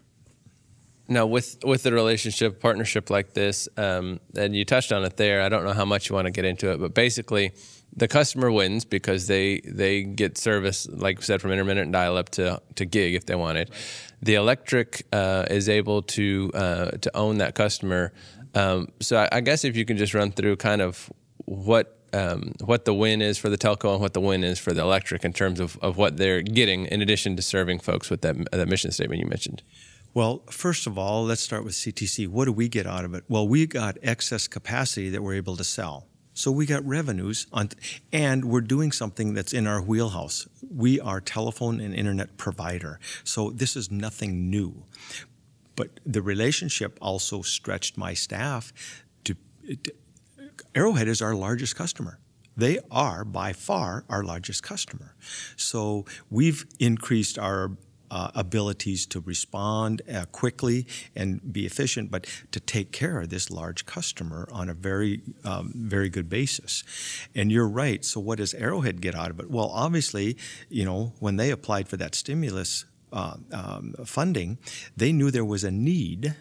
Now, 1.11 1.25
with 1.25 1.57
with 1.63 1.81
the 1.81 1.91
relationship 1.91 2.61
partnership 2.61 3.09
like 3.09 3.33
this, 3.33 3.67
um, 3.77 4.19
and 4.37 4.55
you 4.55 4.63
touched 4.63 4.91
on 4.91 5.03
it 5.03 5.17
there. 5.17 5.41
I 5.41 5.49
don't 5.49 5.63
know 5.63 5.73
how 5.73 5.83
much 5.85 6.07
you 6.07 6.15
want 6.15 6.27
to 6.27 6.31
get 6.31 6.45
into 6.45 6.71
it, 6.71 6.79
but 6.79 6.93
basically, 6.93 7.51
the 7.95 8.07
customer 8.07 8.51
wins 8.51 8.85
because 8.85 9.25
they 9.25 9.61
they 9.61 10.03
get 10.03 10.37
service, 10.37 10.87
like 10.87 11.17
we 11.17 11.23
said, 11.23 11.41
from 11.41 11.51
intermittent 11.51 11.91
dial 11.91 12.15
up 12.15 12.29
to 12.29 12.61
to 12.75 12.85
gig 12.85 13.15
if 13.15 13.25
they 13.25 13.33
want 13.33 13.57
it. 13.57 13.69
Right. 13.71 13.79
The 14.21 14.35
electric 14.35 15.07
uh, 15.11 15.45
is 15.49 15.67
able 15.67 16.03
to 16.03 16.51
uh, 16.53 16.91
to 16.91 17.17
own 17.17 17.39
that 17.39 17.55
customer. 17.55 18.13
Um, 18.53 18.89
so 18.99 19.17
I, 19.17 19.29
I, 19.31 19.41
guess 19.41 19.63
if 19.63 19.77
you 19.77 19.85
can 19.85 19.97
just 19.97 20.13
run 20.13 20.31
through 20.31 20.57
kind 20.57 20.81
of 20.81 21.11
what. 21.45 21.95
Um, 22.11 22.53
what 22.65 22.85
the 22.85 22.93
win 22.95 23.21
is 23.21 23.37
for 23.37 23.49
the 23.49 23.57
telco 23.57 23.91
and 23.91 24.01
what 24.01 24.15
the 24.15 24.19
win 24.19 24.43
is 24.43 24.57
for 24.57 24.73
the 24.73 24.81
electric 24.81 25.23
in 25.23 25.31
terms 25.31 25.59
of, 25.59 25.77
of 25.79 25.95
what 25.95 26.17
they're 26.17 26.41
getting 26.41 26.87
in 26.87 27.03
addition 27.03 27.35
to 27.35 27.43
serving 27.43 27.77
folks 27.77 28.09
with 28.09 28.21
that, 28.21 28.35
that 28.51 28.67
mission 28.67 28.89
statement 28.91 29.21
you 29.21 29.27
mentioned. 29.27 29.61
Well, 30.13 30.41
first 30.49 30.87
of 30.87 30.97
all, 30.97 31.23
let's 31.23 31.41
start 31.41 31.63
with 31.63 31.73
CTC. 31.73 32.27
What 32.27 32.45
do 32.45 32.51
we 32.51 32.67
get 32.67 32.87
out 32.87 33.05
of 33.05 33.13
it? 33.13 33.23
Well, 33.27 33.47
we 33.47 33.67
got 33.67 33.97
excess 34.01 34.47
capacity 34.47 35.09
that 35.09 35.21
we're 35.21 35.35
able 35.35 35.55
to 35.57 35.63
sell. 35.63 36.07
So 36.33 36.51
we 36.51 36.65
got 36.65 36.85
revenues 36.85 37.47
on, 37.51 37.69
and 38.11 38.45
we're 38.45 38.61
doing 38.61 38.91
something 38.91 39.33
that's 39.33 39.53
in 39.53 39.67
our 39.67 39.81
wheelhouse. 39.81 40.47
We 40.73 40.99
are 40.99 41.21
telephone 41.21 41.79
and 41.79 41.93
internet 41.93 42.37
provider. 42.37 42.99
So 43.23 43.51
this 43.51 43.75
is 43.75 43.91
nothing 43.91 44.49
new. 44.49 44.83
But 45.75 45.99
the 46.05 46.21
relationship 46.21 46.97
also 47.01 47.41
stretched 47.41 47.97
my 47.97 48.13
staff 48.13 48.73
to, 49.25 49.35
to 49.83 49.93
Arrowhead 50.73 51.07
is 51.07 51.21
our 51.21 51.35
largest 51.35 51.75
customer 51.75 52.19
they 52.59 52.77
are 52.91 53.23
by 53.23 53.53
far 53.53 54.03
our 54.09 54.23
largest 54.23 54.63
customer. 54.63 55.15
So 55.55 56.05
we've 56.29 56.65
increased 56.79 57.39
our 57.39 57.71
uh, 58.11 58.31
abilities 58.35 59.05
to 59.07 59.19
respond 59.19 60.01
uh, 60.11 60.25
quickly 60.31 60.87
and 61.15 61.53
be 61.53 61.65
efficient, 61.65 62.11
but 62.11 62.27
to 62.51 62.59
take 62.59 62.91
care 62.91 63.21
of 63.21 63.29
this 63.29 63.49
large 63.49 63.85
customer 63.85 64.47
on 64.51 64.69
a 64.69 64.73
very, 64.73 65.21
um, 65.43 65.71
very 65.75 66.09
good 66.09 66.29
basis. 66.29 66.83
And 67.35 67.51
you're 67.51 67.67
right. 67.67 68.03
So, 68.03 68.19
what 68.19 68.37
does 68.37 68.53
Arrowhead 68.53 69.01
get 69.01 69.15
out 69.15 69.29
of 69.29 69.39
it? 69.39 69.49
Well, 69.49 69.69
obviously, 69.73 70.37
you 70.69 70.85
know, 70.85 71.13
when 71.19 71.35
they 71.37 71.51
applied 71.51 71.87
for 71.87 71.97
that 71.97 72.15
stimulus 72.15 72.85
uh, 73.11 73.35
um, 73.51 73.95
funding, 74.05 74.57
they 74.95 75.11
knew 75.11 75.31
there 75.31 75.45
was 75.45 75.63
a 75.63 75.71
need 75.71 76.35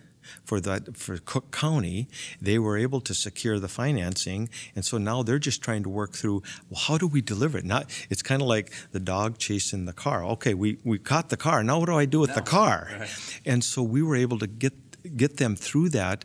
for 0.44 0.60
that 0.60 0.96
for 0.96 1.18
Cook 1.18 1.50
County. 1.50 2.08
They 2.40 2.58
were 2.58 2.76
able 2.76 3.00
to 3.02 3.14
secure 3.14 3.58
the 3.58 3.68
financing, 3.68 4.48
and 4.74 4.84
so 4.84 4.98
now 4.98 5.22
they're 5.22 5.38
just 5.38 5.62
trying 5.62 5.82
to 5.82 5.88
work 5.88 6.12
through 6.12 6.42
well, 6.70 6.80
how 6.80 6.98
do 6.98 7.06
we 7.06 7.20
deliver 7.20 7.58
it? 7.58 7.64
Not 7.64 7.90
it's 8.10 8.22
kind 8.22 8.42
of 8.42 8.48
like 8.48 8.72
the 8.92 9.00
dog 9.00 9.38
chasing 9.38 9.84
the 9.84 9.92
car. 9.92 10.24
Okay, 10.24 10.54
we 10.54 10.78
we 10.84 10.98
caught 10.98 11.28
the 11.28 11.36
car. 11.36 11.62
Now 11.62 11.78
what 11.78 11.86
do 11.86 11.96
I 11.96 12.04
do 12.04 12.20
with 12.20 12.30
no. 12.30 12.36
the 12.36 12.42
car? 12.42 12.88
Right. 12.98 13.40
And 13.44 13.64
so 13.64 13.82
we 13.82 14.02
were 14.02 14.16
able 14.16 14.38
to 14.38 14.46
get 14.46 14.74
get 15.16 15.36
them 15.36 15.56
through 15.56 15.90
that 15.90 16.24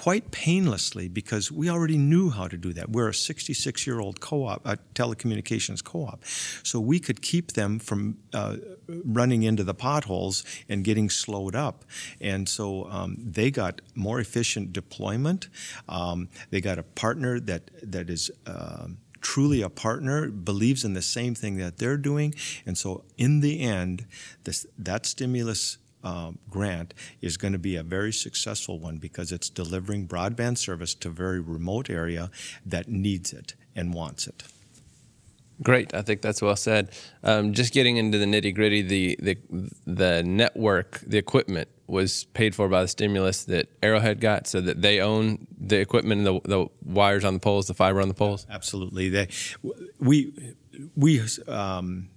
quite 0.00 0.30
painlessly 0.30 1.08
because 1.08 1.52
we 1.52 1.68
already 1.68 1.98
knew 1.98 2.30
how 2.30 2.48
to 2.48 2.56
do 2.56 2.72
that. 2.72 2.88
We're 2.88 3.10
a 3.10 3.14
66 3.14 3.86
year 3.86 4.00
old 4.00 4.18
co 4.18 4.46
op, 4.46 4.62
a 4.64 4.78
telecommunications 4.94 5.84
co 5.84 6.06
op. 6.06 6.24
So 6.62 6.80
we 6.80 6.98
could 6.98 7.20
keep 7.20 7.52
them 7.52 7.78
from 7.78 8.16
uh, 8.32 8.56
running 9.04 9.42
into 9.42 9.62
the 9.62 9.74
potholes 9.74 10.42
and 10.70 10.84
getting 10.84 11.10
slowed 11.10 11.54
up. 11.54 11.84
And 12.18 12.48
so 12.48 12.88
um, 12.88 13.18
they 13.18 13.50
got 13.50 13.82
more 13.94 14.18
efficient 14.18 14.72
deployment. 14.72 15.48
Um, 15.86 16.30
they 16.48 16.62
got 16.62 16.78
a 16.78 16.82
partner 16.82 17.38
that, 17.38 17.70
that 17.82 18.08
is. 18.08 18.30
Uh, 18.46 18.88
truly 19.20 19.60
a 19.60 19.68
partner, 19.68 20.30
believes 20.30 20.82
in 20.82 20.94
the 20.94 21.02
same 21.02 21.34
thing 21.34 21.58
that 21.58 21.76
they're 21.76 21.98
doing. 21.98 22.34
And 22.64 22.78
so, 22.78 23.04
in 23.18 23.40
the 23.40 23.60
end, 23.60 24.06
this, 24.44 24.66
that 24.78 25.04
stimulus 25.04 25.76
um, 26.02 26.38
grant 26.48 26.94
is 27.20 27.36
going 27.36 27.52
to 27.52 27.58
be 27.58 27.76
a 27.76 27.82
very 27.82 28.12
successful 28.12 28.78
one 28.78 28.98
because 28.98 29.32
it's 29.32 29.50
delivering 29.50 30.06
broadband 30.06 30.58
service 30.58 30.94
to 30.94 31.08
a 31.08 31.12
very 31.12 31.40
remote 31.40 31.90
area 31.90 32.30
that 32.64 32.88
needs 32.88 33.32
it 33.32 33.54
and 33.74 33.94
wants 33.94 34.26
it. 34.26 34.44
Great, 35.62 35.92
I 35.94 36.00
think 36.00 36.22
that's 36.22 36.40
well 36.40 36.56
said. 36.56 36.90
Um, 37.22 37.52
just 37.52 37.74
getting 37.74 37.98
into 37.98 38.16
the 38.16 38.24
nitty 38.24 38.54
gritty, 38.54 38.80
the, 38.80 39.18
the 39.20 39.36
the 39.84 40.22
network, 40.22 41.00
the 41.06 41.18
equipment 41.18 41.68
was 41.86 42.24
paid 42.32 42.54
for 42.54 42.66
by 42.68 42.80
the 42.80 42.88
stimulus 42.88 43.44
that 43.44 43.68
Arrowhead 43.82 44.20
got, 44.22 44.46
so 44.46 44.62
that 44.62 44.80
they 44.80 45.00
own 45.00 45.46
the 45.58 45.78
equipment 45.78 46.26
and 46.26 46.26
the, 46.26 46.40
the 46.48 46.66
wires 46.82 47.26
on 47.26 47.34
the 47.34 47.40
poles, 47.40 47.66
the 47.66 47.74
fiber 47.74 48.00
on 48.00 48.08
the 48.08 48.14
poles. 48.14 48.46
Absolutely, 48.48 49.10
they 49.10 49.28
we 49.98 50.32
we. 50.96 51.20
Um, 51.46 52.08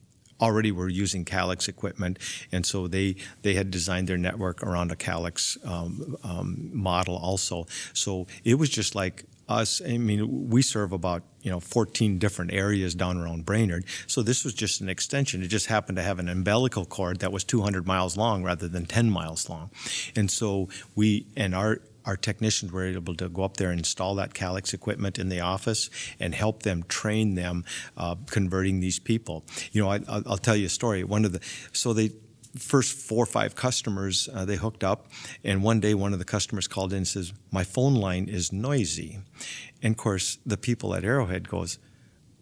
already 0.44 0.72
were 0.72 0.90
using 0.90 1.24
Calix 1.26 1.68
equipment, 1.68 2.20
and 2.52 2.66
so 2.66 2.88
they 2.88 3.16
they 3.42 3.54
had 3.54 3.72
designed 3.72 4.08
their 4.08 4.18
network 4.18 4.62
around 4.62 4.92
a 4.92 4.96
Calix 4.96 5.58
um, 5.64 6.18
um, 6.24 6.70
model 6.74 7.16
also. 7.16 7.66
So 7.94 8.28
it 8.44 8.56
was 8.56 8.70
just 8.70 8.94
like 8.96 9.26
us. 9.48 9.82
I 9.82 9.98
mean, 9.98 10.50
we 10.50 10.62
serve 10.62 10.92
about 10.92 11.24
you 11.42 11.52
know 11.52 11.60
14 11.60 12.18
different 12.18 12.54
areas 12.54 12.96
down 12.96 13.18
around 13.18 13.46
Brainerd. 13.46 13.86
So 14.08 14.22
this 14.22 14.44
was 14.44 14.54
just 14.54 14.82
an 14.82 14.90
extension. 14.90 15.44
It 15.44 15.48
just 15.48 15.68
happened 15.68 15.96
to 15.98 16.04
have 16.04 16.20
an 16.20 16.30
umbilical 16.30 16.86
cord 16.86 17.20
that 17.20 17.32
was 17.32 17.44
200 17.44 17.88
miles 17.88 18.18
long 18.18 18.44
rather 18.44 18.68
than 18.68 18.86
10 18.86 19.10
miles 19.10 19.50
long, 19.50 19.72
and 20.16 20.30
so 20.30 20.70
we 20.96 21.28
and 21.36 21.56
our 21.56 21.80
our 22.06 22.18
technicians 22.18 22.72
were 22.72 22.86
able 22.86 23.16
to 23.16 23.30
go 23.30 23.44
up 23.44 23.58
there 23.58 23.70
and 23.70 23.80
install 23.80 24.16
that 24.16 24.34
Calix 24.34 24.74
equipment 24.74 25.20
in 25.20 25.30
the 25.30 25.40
office 25.40 25.90
and 26.20 26.36
help 26.36 26.64
them 26.64 26.84
train 26.88 27.36
them 27.36 27.64
uh, 27.98 28.16
converting 28.30 28.80
these 28.80 29.00
people. 29.00 29.44
You 29.72 29.84
know, 29.84 29.90
I, 29.90 30.00
will 30.26 30.38
tell 30.38 30.56
you 30.56 30.68
a 30.68 30.70
story. 30.70 31.04
One 31.04 31.26
of 31.26 31.34
the 31.34 31.40
so 31.72 31.94
they 31.94 32.12
first 32.58 32.96
four 32.96 33.24
or 33.24 33.26
five 33.26 33.56
customers 33.56 34.30
uh, 34.34 34.46
they 34.46 34.56
hooked 34.56 34.84
up, 34.84 35.08
and 35.44 35.64
one 35.64 35.80
day 35.80 35.94
one 35.94 36.14
of 36.14 36.20
the 36.20 36.26
customers 36.26 36.68
called 36.68 36.92
in 36.94 36.98
and 36.98 37.08
says, 37.08 37.34
"My 37.52 37.64
phone 37.64 37.96
line 37.96 38.28
is 38.28 38.52
noisy," 38.52 39.20
and 39.82 39.94
of 39.94 39.98
course 39.98 40.38
the 40.46 40.58
people 40.58 40.94
at 40.94 41.04
Arrowhead 41.04 41.50
goes 41.50 41.80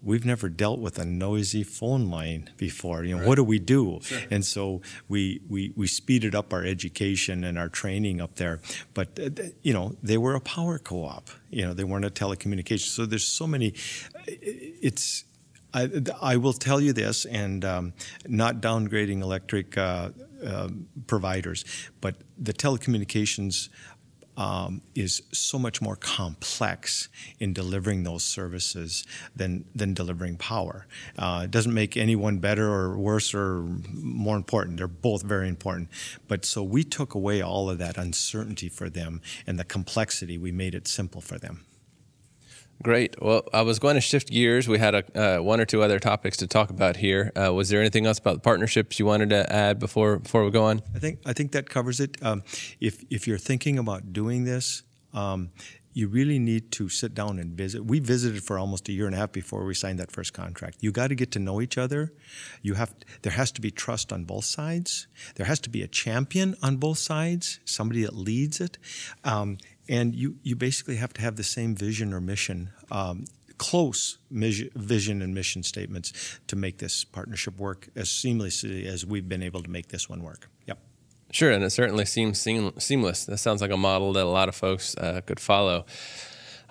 we've 0.03 0.25
never 0.25 0.49
dealt 0.49 0.79
with 0.79 0.97
a 0.99 1.05
noisy 1.05 1.63
phone 1.63 2.09
line 2.09 2.49
before. 2.57 3.03
You 3.03 3.15
know, 3.15 3.19
right. 3.19 3.27
what 3.27 3.35
do 3.35 3.43
we 3.43 3.59
do? 3.59 3.99
Sure. 4.01 4.19
And 4.29 4.45
so 4.45 4.81
we, 5.07 5.41
we 5.47 5.73
we 5.75 5.87
speeded 5.87 6.35
up 6.35 6.53
our 6.53 6.63
education 6.63 7.43
and 7.43 7.57
our 7.57 7.69
training 7.69 8.21
up 8.21 8.35
there. 8.35 8.59
But 8.93 9.19
uh, 9.19 9.29
you 9.61 9.73
know, 9.73 9.95
they 10.01 10.17
were 10.17 10.35
a 10.35 10.41
power 10.41 10.79
co-op. 10.79 11.29
You 11.49 11.65
know, 11.65 11.73
they 11.73 11.83
weren't 11.83 12.05
a 12.05 12.09
telecommunications. 12.09 12.89
So 12.89 13.05
there's 13.05 13.27
so 13.27 13.47
many. 13.47 13.73
It's 14.27 15.25
I, 15.73 15.89
I 16.21 16.35
will 16.37 16.53
tell 16.53 16.81
you 16.81 16.93
this, 16.93 17.25
and 17.25 17.63
um, 17.63 17.93
not 18.27 18.61
downgrading 18.61 19.21
electric 19.21 19.77
uh, 19.77 20.09
uh, 20.45 20.69
providers, 21.07 21.63
but 22.01 22.15
the 22.37 22.53
telecommunications 22.53 23.69
um, 24.37 24.81
is 24.95 25.21
so 25.31 25.59
much 25.59 25.81
more 25.81 25.95
complex 25.95 27.09
in 27.39 27.53
delivering 27.53 28.03
those 28.03 28.23
services 28.23 29.05
than 29.35 29.65
than 29.75 29.93
delivering 29.93 30.37
power. 30.37 30.87
Uh, 31.17 31.41
it 31.45 31.51
doesn't 31.51 31.73
make 31.73 31.97
anyone 31.97 32.39
better 32.39 32.67
or 32.67 32.97
worse 32.97 33.33
or 33.33 33.63
more 33.93 34.37
important. 34.37 34.77
They're 34.77 34.87
both 34.87 35.23
very 35.23 35.47
important. 35.47 35.89
But 36.27 36.45
so 36.45 36.63
we 36.63 36.83
took 36.83 37.13
away 37.13 37.41
all 37.41 37.69
of 37.69 37.77
that 37.79 37.97
uncertainty 37.97 38.69
for 38.69 38.89
them 38.89 39.21
and 39.45 39.59
the 39.59 39.65
complexity. 39.65 40.37
We 40.37 40.51
made 40.51 40.75
it 40.75 40.87
simple 40.87 41.21
for 41.21 41.37
them. 41.37 41.65
Great. 42.81 43.21
Well, 43.21 43.43
I 43.53 43.61
was 43.61 43.79
going 43.79 43.95
to 43.95 44.01
shift 44.01 44.29
gears. 44.29 44.67
We 44.67 44.79
had 44.79 44.95
a, 44.95 45.37
uh, 45.39 45.43
one 45.43 45.59
or 45.59 45.65
two 45.65 45.83
other 45.83 45.99
topics 45.99 46.37
to 46.37 46.47
talk 46.47 46.69
about 46.69 46.97
here. 46.97 47.31
Uh, 47.35 47.53
was 47.53 47.69
there 47.69 47.79
anything 47.79 48.05
else 48.05 48.17
about 48.17 48.35
the 48.35 48.39
partnerships 48.41 48.97
you 48.97 49.05
wanted 49.05 49.29
to 49.29 49.51
add 49.51 49.77
before 49.77 50.19
before 50.19 50.43
we 50.43 50.51
go 50.51 50.63
on? 50.63 50.81
I 50.95 50.99
think 50.99 51.19
I 51.25 51.33
think 51.33 51.51
that 51.51 51.69
covers 51.69 51.99
it. 51.99 52.17
Um, 52.23 52.43
if 52.79 53.03
if 53.09 53.27
you're 53.27 53.37
thinking 53.37 53.77
about 53.77 54.13
doing 54.13 54.45
this, 54.45 54.83
um, 55.13 55.51
you 55.93 56.07
really 56.07 56.39
need 56.39 56.71
to 56.71 56.89
sit 56.89 57.13
down 57.13 57.37
and 57.37 57.51
visit. 57.51 57.85
We 57.85 57.99
visited 57.99 58.43
for 58.43 58.57
almost 58.57 58.87
a 58.87 58.93
year 58.93 59.05
and 59.05 59.15
a 59.15 59.17
half 59.17 59.31
before 59.31 59.65
we 59.65 59.73
signed 59.73 59.99
that 59.99 60.11
first 60.11 60.33
contract. 60.33 60.77
You 60.79 60.91
got 60.91 61.07
to 61.07 61.15
get 61.15 61.31
to 61.31 61.39
know 61.39 61.61
each 61.61 61.77
other. 61.77 62.13
You 62.61 62.75
have 62.75 62.95
there 63.21 63.33
has 63.33 63.51
to 63.53 63.61
be 63.61 63.71
trust 63.71 64.13
on 64.13 64.23
both 64.23 64.45
sides. 64.45 65.07
There 65.35 65.45
has 65.45 65.59
to 65.61 65.69
be 65.69 65.81
a 65.81 65.87
champion 65.87 66.55
on 66.63 66.77
both 66.77 66.97
sides, 66.97 67.59
somebody 67.65 68.03
that 68.03 68.15
leads 68.15 68.61
it. 68.61 68.77
Um, 69.23 69.57
and 69.87 70.15
you 70.15 70.37
you 70.43 70.55
basically 70.55 70.97
have 70.97 71.13
to 71.13 71.21
have 71.21 71.35
the 71.35 71.43
same 71.43 71.75
vision 71.75 72.13
or 72.13 72.21
mission. 72.21 72.71
Um, 72.89 73.25
close 73.57 74.17
vision 74.31 75.21
and 75.21 75.35
mission 75.35 75.61
statements 75.61 76.39
to 76.47 76.55
make 76.55 76.79
this 76.79 77.03
partnership 77.03 77.59
work 77.59 77.89
as 77.95 78.07
seamlessly 78.07 78.87
as 78.87 79.05
we've 79.05 79.29
been 79.29 79.43
able 79.43 79.61
to 79.61 79.69
make 79.69 79.89
this 79.89 80.09
one 80.09 80.23
work. 80.23 80.49
Yep. 80.65 80.79
Sure, 81.31 81.51
and 81.51 81.63
it 81.63 81.69
certainly 81.69 82.05
seems 82.05 82.39
seamless. 82.39 83.25
That 83.25 83.37
sounds 83.37 83.61
like 83.61 83.69
a 83.69 83.77
model 83.77 84.13
that 84.13 84.23
a 84.23 84.29
lot 84.29 84.49
of 84.49 84.55
folks 84.55 84.97
uh, 84.97 85.21
could 85.27 85.39
follow. 85.39 85.85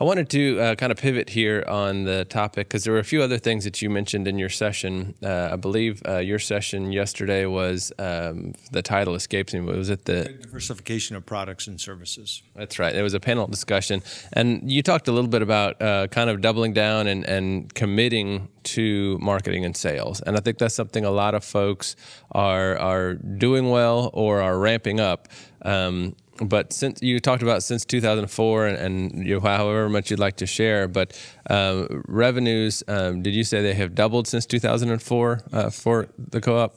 I 0.01 0.05
wanted 0.05 0.31
to 0.31 0.59
uh, 0.59 0.75
kind 0.77 0.91
of 0.91 0.97
pivot 0.97 1.29
here 1.29 1.63
on 1.69 2.05
the 2.05 2.25
topic 2.25 2.69
because 2.69 2.85
there 2.85 2.95
were 2.95 3.01
a 3.01 3.05
few 3.05 3.21
other 3.21 3.37
things 3.37 3.65
that 3.65 3.83
you 3.83 3.91
mentioned 3.91 4.27
in 4.27 4.39
your 4.39 4.49
session. 4.49 5.15
Uh, 5.23 5.51
I 5.53 5.57
believe 5.57 6.01
uh, 6.09 6.17
your 6.19 6.39
session 6.39 6.91
yesterday 6.91 7.45
was 7.45 7.93
um, 7.99 8.55
the 8.73 8.81
title 8.81 9.15
escapes 9.15 9.53
me. 9.53 9.61
Was 9.61 9.91
it 9.91 10.07
the 10.07 10.25
diversification 10.41 11.17
of 11.17 11.27
products 11.27 11.67
and 11.67 11.79
services? 11.79 12.43
That's 12.57 12.79
right. 12.79 12.95
It 12.95 13.03
was 13.03 13.13
a 13.13 13.21
panel 13.21 13.47
discussion, 13.47 14.03
and 14.33 14.73
you 14.73 14.83
talked 14.83 15.07
a 15.07 15.13
little 15.13 15.29
bit 15.29 15.43
about 15.43 15.83
uh, 15.83 16.07
kind 16.07 16.31
of 16.31 16.41
doubling 16.41 16.73
down 16.73 17.07
and, 17.07 17.27
and 17.27 17.75
committing 17.75 18.49
to 18.63 19.19
marketing 19.21 19.67
and 19.67 19.77
sales. 19.77 20.23
And 20.23 20.35
I 20.35 20.41
think 20.41 20.57
that's 20.57 20.75
something 20.75 21.05
a 21.05 21.11
lot 21.11 21.35
of 21.35 21.45
folks 21.45 21.95
are 22.33 22.79
are 22.79 23.15
doing 23.17 23.69
well 23.69 24.09
or 24.15 24.41
are 24.41 24.59
ramping 24.59 24.99
up. 24.99 25.29
Um, 25.61 26.17
but 26.41 26.73
since 26.73 27.03
you 27.03 27.21
talked 27.21 27.43
about 27.43 27.63
since 27.63 27.85
2004 27.85 28.67
and, 28.67 28.77
and 28.77 29.27
you 29.27 29.41
however 29.41 29.89
much 29.89 30.11
you'd 30.11 30.21
like 30.21 30.37
to 30.37 30.47
share, 30.47 30.89
but 30.89 31.19
um, 31.49 32.03
revenues, 32.09 32.83
um, 32.89 33.23
did 33.23 33.35
you 33.35 33.45
say 33.45 33.63
they 33.63 33.75
have 33.75 33.95
doubled 33.95 34.27
since 34.27 34.47
2004 34.47 35.43
uh, 35.53 35.71
for 35.71 36.09
the 36.19 36.41
co-op? 36.41 36.77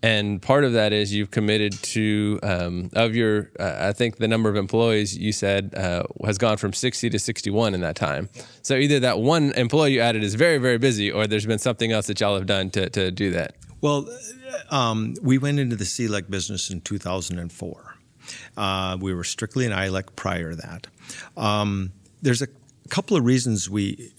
And 0.00 0.40
part 0.40 0.62
of 0.62 0.74
that 0.74 0.92
is 0.92 1.12
you've 1.12 1.32
committed 1.32 1.72
to 1.72 2.38
um, 2.44 2.88
of 2.92 3.16
your. 3.16 3.50
Uh, 3.58 3.78
I 3.80 3.92
think 3.92 4.18
the 4.18 4.28
number 4.28 4.48
of 4.48 4.54
employees 4.54 5.18
you 5.18 5.32
said 5.32 5.74
uh, 5.74 6.04
has 6.24 6.38
gone 6.38 6.56
from 6.56 6.72
60 6.72 7.10
to 7.10 7.18
61 7.18 7.74
in 7.74 7.80
that 7.80 7.96
time. 7.96 8.28
So 8.62 8.76
either 8.76 9.00
that 9.00 9.18
one 9.18 9.50
employee 9.54 9.94
you 9.94 10.00
added 10.00 10.22
is 10.22 10.36
very 10.36 10.58
very 10.58 10.78
busy, 10.78 11.10
or 11.10 11.26
there's 11.26 11.46
been 11.46 11.58
something 11.58 11.90
else 11.90 12.06
that 12.06 12.20
y'all 12.20 12.36
have 12.36 12.46
done 12.46 12.70
to 12.70 12.88
to 12.90 13.10
do 13.10 13.32
that. 13.32 13.56
Well, 13.80 14.08
um, 14.70 15.14
we 15.20 15.36
went 15.38 15.58
into 15.58 15.74
the 15.74 15.84
CLEC 15.84 16.30
business 16.30 16.70
in 16.70 16.80
2004. 16.80 17.87
Uh, 18.56 18.96
we 19.00 19.14
were 19.14 19.24
strictly 19.24 19.66
an 19.66 19.72
ILEC 19.72 20.16
prior 20.16 20.50
to 20.50 20.56
that. 20.56 20.86
Um, 21.36 21.92
there's 22.22 22.42
a 22.42 22.48
couple 22.88 23.16
of 23.16 23.24
reasons 23.24 23.68
we. 23.70 24.12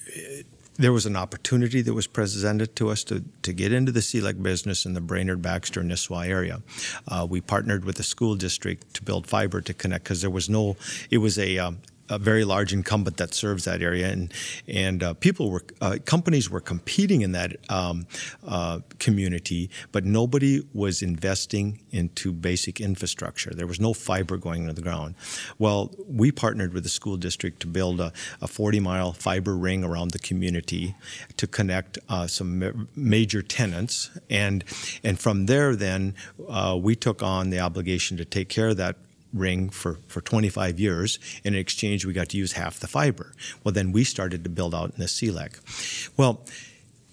There 0.78 0.94
was 0.94 1.06
an 1.06 1.18
opportunity 1.18 1.82
that 1.82 1.94
was 1.94 2.08
presented 2.08 2.74
to 2.78 2.90
us 2.90 3.04
to, 3.06 3.26
to 3.42 3.52
get 3.52 3.74
into 3.74 3.92
the 3.92 4.00
CLEC 4.00 4.42
business 4.42 4.86
in 4.86 4.94
the 4.94 5.02
Brainerd, 5.02 5.42
Baxter, 5.42 5.82
Nisswa 5.82 6.26
area. 6.26 6.62
Uh, 7.06 7.28
we 7.30 7.42
partnered 7.42 7.84
with 7.84 7.98
the 7.98 8.04
school 8.04 8.36
district 8.36 8.94
to 8.94 9.04
build 9.04 9.28
fiber 9.28 9.60
to 9.60 9.74
connect 9.74 10.06
because 10.06 10.22
there 10.22 10.30
was 10.30 10.50
no, 10.50 10.78
it 11.12 11.18
was 11.18 11.38
a, 11.38 11.58
um, 11.58 11.80
a 12.10 12.18
very 12.18 12.44
large 12.44 12.74
incumbent 12.74 13.18
that 13.18 13.34
serves 13.34 13.66
that 13.66 13.82
area, 13.82 14.10
and 14.10 14.34
and 14.68 15.04
uh, 15.04 15.14
people 15.14 15.50
were 15.52 15.64
uh, 15.82 15.98
companies 16.06 16.50
were 16.50 16.60
competing 16.60 17.22
in 17.22 17.32
that 17.34 17.58
um, 17.70 18.08
uh, 18.48 18.80
community, 19.00 19.70
but 19.92 20.06
nobody 20.06 20.66
was 20.74 21.02
investing 21.02 21.80
into 21.92 22.32
basic 22.32 22.82
infrastructure. 22.82 23.52
There 23.54 23.68
was 23.68 23.80
no 23.80 23.94
fiber 23.94 24.38
going 24.38 24.64
into 24.64 24.74
the 24.74 24.82
ground. 24.82 25.16
Well, 25.58 25.94
we 26.08 26.32
partnered 26.32 26.74
with 26.74 26.84
the 26.84 26.90
school 26.90 27.18
district 27.18 27.60
to 27.62 27.68
build 27.68 28.00
a, 28.00 28.12
a 28.42 28.48
40 28.48 28.80
mile 28.80 29.14
fiber 29.14 29.56
ring 29.56 29.84
around 29.84 30.12
the 30.12 30.20
community 30.20 30.96
to 31.38 31.48
connect 31.48 31.98
uh, 32.10 32.28
some 32.28 32.60
ma- 32.60 32.72
major 32.96 33.42
tenants, 33.42 34.10
and 34.30 34.64
and 35.04 35.20
from 35.20 35.46
there, 35.46 35.76
then 35.76 36.16
uh, 36.48 36.78
we 36.82 36.96
took 36.96 37.22
on 37.22 37.50
the 37.50 37.60
obligation 37.60 38.18
to 38.18 38.26
take 38.26 38.50
care 38.50 38.70
of 38.70 38.78
that 38.78 38.96
ring 39.34 39.70
for, 39.70 40.00
for 40.08 40.22
25 40.22 40.80
years. 40.80 41.20
And 41.46 41.56
in 41.56 41.62
exchange, 41.62 42.06
we 42.06 42.14
got 42.14 42.30
to 42.30 42.38
use 42.38 42.54
half 42.54 42.80
the 42.80 42.88
fiber. 42.88 43.34
Well, 43.64 43.74
then 43.74 43.92
we 43.92 44.04
started 44.04 44.44
to 44.44 44.50
build 44.50 44.74
out 44.74 44.92
in 44.92 45.00
the 45.00 45.06
CLEC. 45.06 46.10
Well, 46.18 46.46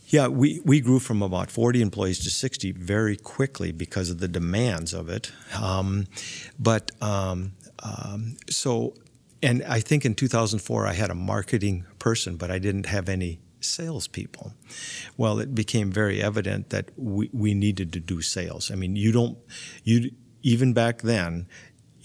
yeah, 0.09 0.29
we, 0.29 0.61
we 0.65 0.81
grew 0.81 1.01
from 1.01 1.21
about 1.23 1.51
40 1.51 1.83
employees 1.83 2.21
to 2.21 2.31
60 2.31 2.73
very 2.73 3.17
quickly 3.17 3.73
because 3.73 4.09
of 4.09 4.21
the 4.21 4.29
demands 4.29 4.95
of 4.95 5.09
it. 5.09 5.33
Um, 5.61 6.07
but 6.59 6.93
um, 7.03 7.53
um, 7.83 8.37
so, 8.49 8.95
and 9.43 9.65
I 9.65 9.81
think 9.81 10.05
in 10.05 10.15
2004 10.15 10.87
I 10.87 10.93
had 10.93 11.11
a 11.11 11.15
marketing 11.15 11.87
person, 11.99 12.37
but 12.37 12.51
I 12.51 12.59
didn't 12.59 12.87
have 12.87 13.09
any 13.09 13.41
salespeople. 13.61 14.53
Well, 15.17 15.41
it 15.41 15.55
became 15.55 15.91
very 15.91 16.23
evident 16.23 16.71
that 16.71 16.91
we, 16.97 17.29
we 17.33 17.55
needed 17.55 17.93
to 17.95 18.01
do 18.01 18.23
sales. 18.23 18.71
I 18.71 18.77
mean, 18.77 18.95
you 18.95 19.11
don't, 19.11 19.39
you 19.83 20.13
even 20.43 20.73
back 20.73 21.03
then, 21.03 21.49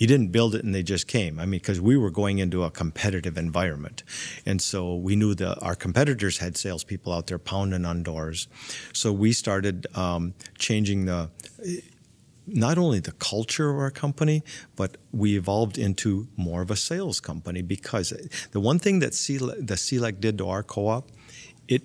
you 0.02 0.08
didn't 0.08 0.30
build 0.30 0.56
it 0.56 0.64
and 0.64 0.74
they 0.74 0.82
just 0.82 1.06
came. 1.06 1.40
I 1.40 1.44
mean, 1.44 1.60
because 1.60 1.80
we 1.80 1.96
were 1.96 2.10
going 2.10 2.40
into 2.40 2.64
a 2.64 2.72
competitive 2.72 3.38
environment. 3.38 4.02
And 4.48 4.60
so 4.60 4.96
we 4.96 5.16
knew 5.16 5.36
that 5.36 5.60
our 5.62 5.76
competitors 5.76 6.40
had 6.40 6.58
salespeople 6.58 7.14
out 7.14 7.28
there 7.28 7.38
pounding 7.38 7.86
on 7.86 8.02
doors. 8.02 8.48
So 8.94 9.14
we 9.14 9.32
started 9.32 9.86
um, 9.96 10.34
changing 10.58 11.06
the, 11.06 11.30
not 12.48 12.80
only 12.80 13.00
the 13.00 13.12
culture 13.12 13.70
of 13.70 13.78
our 13.78 13.92
company, 13.92 14.42
but 14.76 14.98
we 15.12 15.38
evolved 15.38 15.78
into 15.78 16.28
more 16.36 16.64
of 16.64 16.72
a 16.72 16.76
sales 16.76 17.20
company 17.20 17.62
because 17.62 18.12
the 18.54 18.60
one 18.60 18.80
thing 18.80 18.98
that 19.02 19.12
CLEC, 19.12 19.68
the 19.68 19.76
CLEC 19.76 20.20
did 20.20 20.40
to 20.40 20.50
our 20.50 20.64
co-op, 20.64 21.12
it, 21.68 21.84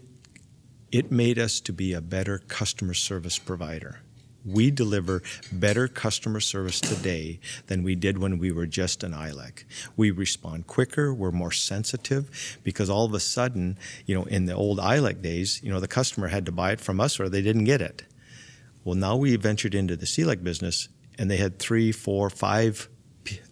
it 0.91 1.13
made 1.13 1.39
us 1.39 1.61
to 1.61 1.71
be 1.71 1.93
a 1.93 2.01
better 2.01 2.39
customer 2.49 2.95
service 2.95 3.39
provider 3.39 4.01
we 4.47 4.71
deliver 4.71 5.23
better 5.51 5.89
customer 5.89 6.41
service 6.41 6.81
today 6.81 7.41
than 7.67 7.83
we 7.83 7.95
did 7.95 8.19
when 8.19 8.39
we 8.39 8.53
were 8.53 8.67
just 8.67 9.03
an 9.03 9.13
ILEC. 9.13 9.65
We 9.97 10.11
respond 10.11 10.67
quicker, 10.67 11.13
we're 11.13 11.33
more 11.33 11.53
sensitive 11.53 12.59
because 12.63 12.89
all 12.89 13.05
of 13.05 13.15
a 13.15 13.21
sudden, 13.21 13.79
you 14.07 14.15
know, 14.15 14.25
in 14.25 14.47
the 14.47 14.55
old 14.55 14.79
ILEC 14.79 15.21
days, 15.21 15.61
you 15.63 15.71
know, 15.71 15.81
the 15.81 15.89
customer 15.89 16.29
had 16.29 16.47
to 16.47 16.53
buy 16.53 16.73
it 16.73 16.81
from 16.81 17.01
us 17.01 17.19
or 17.19 17.29
they 17.29 17.43
didn't 17.43 17.65
get 17.65 17.81
it. 17.81 18.05
Well, 18.85 18.95
now 18.95 19.17
we 19.17 19.35
ventured 19.37 19.75
into 19.75 19.97
the 19.97 20.07
CLEC 20.07 20.45
business 20.45 20.89
and 21.19 21.31
they 21.31 21.39
had 21.39 21.59
three, 21.59 21.91
four, 21.91 22.31
five 22.31 22.89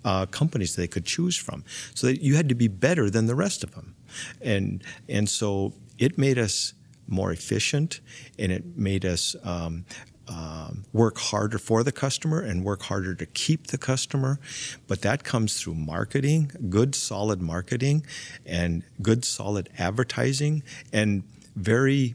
uh, 0.05 0.27
companies 0.27 0.77
they 0.77 0.87
could 0.87 1.05
choose 1.05 1.37
from. 1.37 1.65
So 1.95 2.07
that 2.07 2.23
you 2.23 2.37
had 2.37 2.49
to 2.49 2.55
be 2.55 2.69
better 2.69 3.11
than 3.11 3.27
the 3.27 3.35
rest 3.35 3.65
of 3.65 3.75
them. 3.75 3.97
And, 4.41 4.85
and 5.09 5.29
so 5.29 5.73
it 5.99 6.19
made 6.19 6.39
us 6.39 6.75
more 7.07 7.33
efficient 7.33 8.01
and 8.39 8.53
it 8.53 8.77
made 8.77 9.05
us 9.05 9.37
um, 9.43 9.85
um, 10.29 10.85
work 10.93 11.19
harder 11.19 11.59
for 11.59 11.83
the 11.83 11.93
customer 11.93 12.41
and 12.41 12.65
work 12.65 12.83
harder 12.83 13.15
to 13.15 13.27
keep 13.27 13.69
the 13.69 13.79
customer. 13.79 14.39
But 14.87 15.03
that 15.03 15.25
comes 15.25 15.61
through 15.61 15.75
marketing, 15.75 16.53
good, 16.69 16.95
solid 16.95 17.43
marketing, 17.43 18.07
and 18.47 18.83
good, 19.03 19.25
solid 19.25 19.69
advertising, 19.79 20.63
and 20.93 21.25
very 21.57 22.15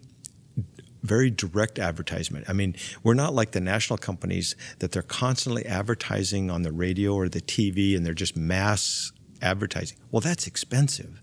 very 1.02 1.30
direct 1.30 1.80
advertisement. 1.80 2.44
I 2.50 2.54
mean, 2.54 2.76
we're 3.04 3.14
not 3.14 3.34
like 3.34 3.52
the 3.52 3.62
national 3.62 3.98
companies 3.98 4.58
that 4.80 4.92
they're 4.92 5.02
constantly 5.02 5.66
advertising 5.66 6.52
on 6.52 6.64
the 6.64 6.74
radio 6.74 7.14
or 7.14 7.30
the 7.30 7.40
TV 7.40 7.96
and 7.96 8.06
they're 8.06 8.14
just 8.14 8.36
mass 8.36 9.14
advertising. 9.42 9.98
Well, 10.12 10.22
that's 10.22 10.48
expensive 10.48 11.22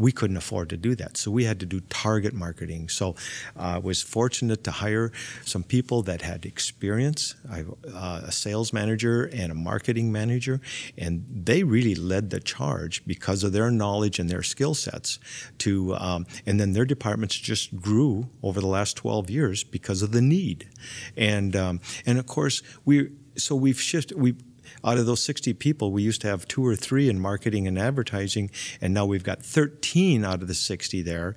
we 0.00 0.12
couldn't 0.12 0.36
afford 0.36 0.70
to 0.70 0.76
do 0.76 0.94
that. 0.94 1.16
So 1.16 1.30
we 1.30 1.44
had 1.44 1.60
to 1.60 1.66
do 1.66 1.80
target 1.80 2.32
marketing. 2.32 2.88
So 2.88 3.14
I 3.56 3.76
uh, 3.76 3.80
was 3.80 4.02
fortunate 4.02 4.64
to 4.64 4.70
hire 4.70 5.12
some 5.44 5.62
people 5.62 6.02
that 6.02 6.22
had 6.22 6.46
experience, 6.46 7.34
I, 7.50 7.64
uh, 7.92 8.22
a 8.24 8.32
sales 8.32 8.72
manager 8.72 9.24
and 9.32 9.52
a 9.52 9.54
marketing 9.54 10.10
manager, 10.10 10.60
and 10.96 11.24
they 11.28 11.62
really 11.62 11.94
led 11.94 12.30
the 12.30 12.40
charge 12.40 13.04
because 13.06 13.44
of 13.44 13.52
their 13.52 13.70
knowledge 13.70 14.18
and 14.18 14.30
their 14.30 14.42
skill 14.42 14.74
sets. 14.74 15.18
To 15.58 15.94
um, 15.96 16.26
and 16.46 16.58
then 16.58 16.72
their 16.72 16.86
departments 16.86 17.36
just 17.36 17.76
grew 17.76 18.30
over 18.42 18.60
the 18.60 18.66
last 18.66 18.96
12 18.96 19.28
years 19.28 19.64
because 19.64 20.00
of 20.02 20.12
the 20.12 20.22
need, 20.22 20.68
and 21.16 21.54
um, 21.54 21.80
and 22.06 22.18
of 22.18 22.26
course 22.26 22.62
we 22.84 23.10
so 23.36 23.54
we've 23.54 23.80
shifted 23.80 24.18
we 24.18 24.34
out 24.84 24.98
of 24.98 25.06
those 25.06 25.22
60 25.22 25.52
people, 25.54 25.92
we 25.92 26.02
used 26.02 26.20
to 26.22 26.28
have 26.28 26.48
two 26.48 26.66
or 26.66 26.76
three 26.76 27.08
in 27.08 27.20
marketing 27.20 27.66
and 27.66 27.78
advertising, 27.78 28.50
and 28.80 28.94
now 28.94 29.06
we've 29.06 29.24
got 29.24 29.42
13 29.42 30.24
out 30.24 30.42
of 30.42 30.48
the 30.48 30.54
60 30.54 31.02
there. 31.02 31.36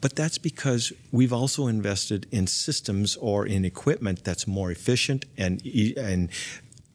But 0.00 0.16
that's 0.16 0.36
because 0.36 0.92
we've 1.12 1.32
also 1.32 1.66
invested 1.66 2.26
in 2.30 2.46
systems 2.46 3.16
or 3.16 3.46
in 3.46 3.64
equipment 3.64 4.22
that's 4.22 4.46
more 4.46 4.70
efficient 4.70 5.24
and 5.38 5.64
and 5.96 6.28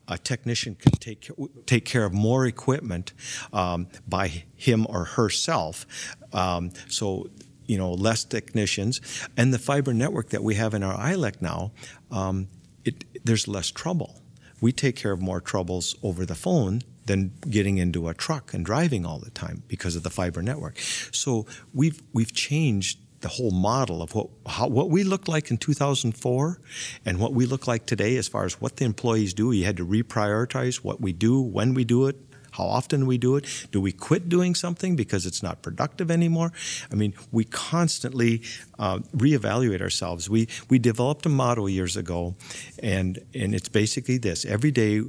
a 0.08 0.18
technician 0.18 0.76
can 0.76 0.92
take 0.92 1.32
take 1.66 1.86
care 1.86 2.04
of 2.04 2.14
more 2.14 2.46
equipment 2.46 3.14
um, 3.54 3.88
by 4.08 4.44
him 4.56 4.86
or 4.90 5.06
herself. 5.06 5.88
Um, 6.34 6.72
so 6.88 7.30
you 7.66 7.78
know 7.78 7.94
less 7.94 8.24
technicians, 8.24 9.02
and 9.38 9.54
the 9.54 9.60
fiber 9.60 9.94
network 9.94 10.30
that 10.30 10.44
we 10.44 10.56
have 10.56 10.74
in 10.74 10.84
our 10.84 10.98
ILEC 10.98 11.42
now, 11.42 11.72
um, 12.12 12.48
it, 12.86 13.06
there's 13.24 13.48
less 13.48 13.72
trouble 13.72 14.22
we 14.62 14.72
take 14.72 14.96
care 14.96 15.12
of 15.12 15.22
more 15.22 15.42
troubles 15.42 15.96
over 16.04 16.26
the 16.26 16.36
phone 16.36 16.82
than 17.06 17.32
getting 17.50 17.78
into 17.78 18.08
a 18.08 18.14
truck 18.14 18.54
and 18.54 18.66
driving 18.66 19.06
all 19.06 19.20
the 19.20 19.32
time 19.32 19.64
because 19.68 19.96
of 19.96 20.04
the 20.04 20.10
fiber 20.10 20.42
network. 20.42 20.78
So 21.12 21.46
we've 21.74 22.02
we've 22.14 22.34
changed 22.34 23.00
the 23.22 23.28
whole 23.28 23.52
model 23.52 24.02
of 24.02 24.16
what 24.16 24.28
how, 24.48 24.68
what 24.68 24.90
we 24.90 25.04
looked 25.04 25.28
like 25.28 25.52
in 25.52 25.58
2004 25.58 26.62
and 27.06 27.20
what 27.20 27.34
we 27.34 27.46
look 27.46 27.68
like 27.68 27.86
today 27.86 28.16
as 28.18 28.28
far 28.28 28.46
as 28.46 28.62
what 28.62 28.78
the 28.78 28.86
employees 28.86 29.34
do. 29.34 29.52
You 29.52 29.66
had 29.66 29.78
to 29.78 29.86
reprioritize 29.86 30.78
what 30.78 31.02
we 31.02 31.12
do, 31.12 31.42
when 31.42 31.74
we 31.74 31.84
do 31.84 32.08
it, 32.08 32.16
how 32.60 32.66
often 32.66 33.08
we 33.08 33.18
do 33.18 33.38
it. 33.38 33.46
Do 33.72 33.80
we 33.80 33.92
quit 33.94 34.28
doing 34.28 34.54
something 34.54 34.96
because 34.96 35.26
it's 35.26 35.42
not 35.42 35.62
productive 35.62 36.12
anymore? 36.12 36.52
I 36.92 36.96
mean, 36.96 37.14
we 37.32 37.46
constantly 37.46 38.44
uh, 38.78 39.00
reevaluate 39.16 39.82
ourselves. 39.82 40.30
We 40.30 40.48
we 40.70 40.78
developed 40.78 41.26
a 41.26 41.30
model 41.30 41.70
years 41.70 41.96
ago, 41.96 42.36
and 42.84 43.20
and 43.34 43.56
it's 43.56 43.70
basically 43.70 44.18
this: 44.18 44.46
every 44.46 44.72
day 44.72 45.02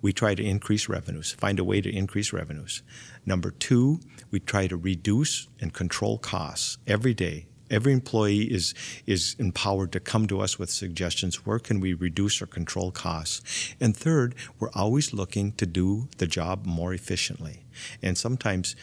we 0.00 0.12
try 0.12 0.34
to 0.34 0.42
increase 0.42 0.88
revenues, 0.88 1.32
find 1.32 1.58
a 1.58 1.64
way 1.64 1.80
to 1.80 1.90
increase 1.90 2.32
revenues. 2.32 2.82
Number 3.26 3.50
two, 3.50 4.00
we 4.30 4.40
try 4.40 4.66
to 4.66 4.76
reduce 4.76 5.48
and 5.60 5.72
control 5.72 6.18
costs 6.18 6.78
every 6.86 7.14
day 7.14 7.46
Every 7.70 7.92
employee 7.92 8.42
is, 8.42 8.74
is 9.06 9.36
empowered 9.38 9.92
to 9.92 10.00
come 10.00 10.26
to 10.26 10.40
us 10.40 10.58
with 10.58 10.70
suggestions. 10.70 11.46
Where 11.46 11.58
can 11.58 11.80
we 11.80 11.94
reduce 11.94 12.42
or 12.42 12.46
control 12.46 12.90
costs? 12.90 13.74
And 13.80 13.96
third, 13.96 14.34
we're 14.58 14.70
always 14.74 15.12
looking 15.12 15.52
to 15.52 15.66
do 15.66 16.08
the 16.18 16.26
job 16.26 16.66
more 16.66 16.92
efficiently. 16.92 17.64
And 18.02 18.18
sometimes 18.18 18.76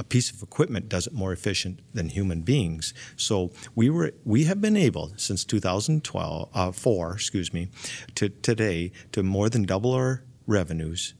a 0.00 0.04
piece 0.04 0.30
of 0.30 0.42
equipment 0.42 0.88
does 0.88 1.06
it 1.06 1.12
more 1.12 1.32
efficient 1.32 1.80
than 1.92 2.08
human 2.08 2.40
beings. 2.40 2.94
So 3.16 3.50
we 3.74 3.90
were 3.90 4.12
we 4.24 4.44
have 4.44 4.60
been 4.60 4.76
able 4.76 5.12
since 5.16 5.44
2012 5.44 6.48
uh, 6.54 6.72
four, 6.72 7.12
excuse 7.12 7.52
me, 7.52 7.68
to 8.14 8.30
today 8.30 8.92
to 9.12 9.22
more 9.22 9.50
than 9.50 9.64
double 9.64 9.92
our 9.92 10.22
revenues, 10.46 11.12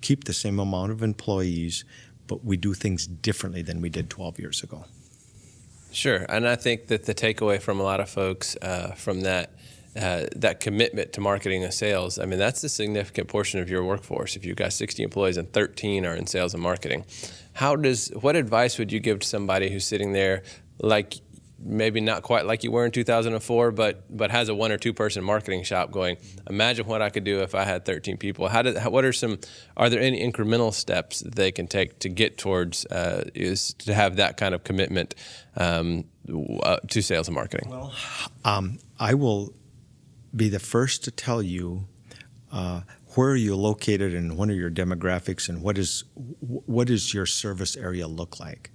keep 0.00 0.24
the 0.24 0.32
same 0.32 0.60
amount 0.60 0.92
of 0.92 1.02
employees, 1.02 1.84
but 2.28 2.44
we 2.44 2.56
do 2.56 2.74
things 2.74 3.08
differently 3.08 3.62
than 3.62 3.80
we 3.80 3.88
did 3.88 4.08
12 4.08 4.38
years 4.38 4.62
ago. 4.62 4.84
Sure, 5.90 6.26
and 6.28 6.46
I 6.46 6.56
think 6.56 6.88
that 6.88 7.04
the 7.04 7.14
takeaway 7.14 7.60
from 7.60 7.80
a 7.80 7.82
lot 7.82 8.00
of 8.00 8.10
folks 8.10 8.56
uh, 8.60 8.92
from 8.92 9.22
that 9.22 9.52
uh, 9.96 10.26
that 10.36 10.60
commitment 10.60 11.12
to 11.14 11.20
marketing 11.20 11.64
and 11.64 11.74
sales, 11.74 12.18
I 12.18 12.24
mean, 12.26 12.38
that's 12.38 12.62
a 12.62 12.68
significant 12.68 13.26
portion 13.26 13.58
of 13.58 13.68
your 13.68 13.82
workforce. 13.82 14.36
If 14.36 14.44
you've 14.44 14.56
got 14.56 14.72
60 14.72 15.02
employees 15.02 15.36
and 15.36 15.52
13 15.52 16.06
are 16.06 16.14
in 16.14 16.26
sales 16.26 16.54
and 16.54 16.62
marketing, 16.62 17.04
how 17.54 17.74
does 17.74 18.08
what 18.20 18.36
advice 18.36 18.78
would 18.78 18.92
you 18.92 19.00
give 19.00 19.20
to 19.20 19.26
somebody 19.26 19.70
who's 19.70 19.86
sitting 19.86 20.12
there 20.12 20.42
like 20.80 21.14
maybe 21.58 22.00
not 22.00 22.22
quite 22.22 22.46
like 22.46 22.62
you 22.62 22.70
were 22.70 22.84
in 22.84 22.90
2004, 22.90 23.70
but 23.72 24.16
but 24.16 24.30
has 24.30 24.48
a 24.48 24.54
one 24.54 24.72
or 24.72 24.78
two 24.78 24.92
person 24.92 25.24
marketing 25.24 25.62
shop 25.64 25.90
going. 25.90 26.16
Imagine 26.48 26.86
what 26.86 27.02
I 27.02 27.10
could 27.10 27.24
do 27.24 27.40
if 27.40 27.54
I 27.54 27.64
had 27.64 27.84
13 27.84 28.16
people. 28.16 28.48
How 28.48 28.62
did 28.62 28.76
how, 28.76 28.90
what 28.90 29.04
are 29.04 29.12
some 29.12 29.38
are 29.76 29.90
there 29.90 30.00
any 30.00 30.20
incremental 30.20 30.72
steps 30.72 31.20
that 31.20 31.34
they 31.34 31.52
can 31.52 31.66
take 31.66 31.98
to 32.00 32.08
get 32.08 32.38
towards 32.38 32.86
uh, 32.86 33.24
is 33.34 33.74
to 33.74 33.94
have 33.94 34.16
that 34.16 34.36
kind 34.36 34.54
of 34.54 34.64
commitment 34.64 35.14
um, 35.56 36.04
uh, 36.62 36.78
to 36.88 37.02
sales 37.02 37.28
and 37.28 37.34
marketing? 37.34 37.70
Well, 37.70 37.92
um, 38.44 38.78
I 38.98 39.14
will 39.14 39.54
be 40.34 40.48
the 40.48 40.60
first 40.60 41.04
to 41.04 41.10
tell 41.10 41.42
you 41.42 41.88
uh, 42.52 42.82
where 43.14 43.30
are 43.30 43.36
you 43.36 43.56
located 43.56 44.14
and 44.14 44.36
what 44.36 44.48
are 44.48 44.54
your 44.54 44.70
demographics 44.70 45.48
and 45.48 45.62
what 45.62 45.78
is 45.78 46.04
what 46.14 46.86
does 46.86 47.12
your 47.12 47.26
service 47.26 47.76
area 47.76 48.06
look 48.06 48.38
like? 48.38 48.70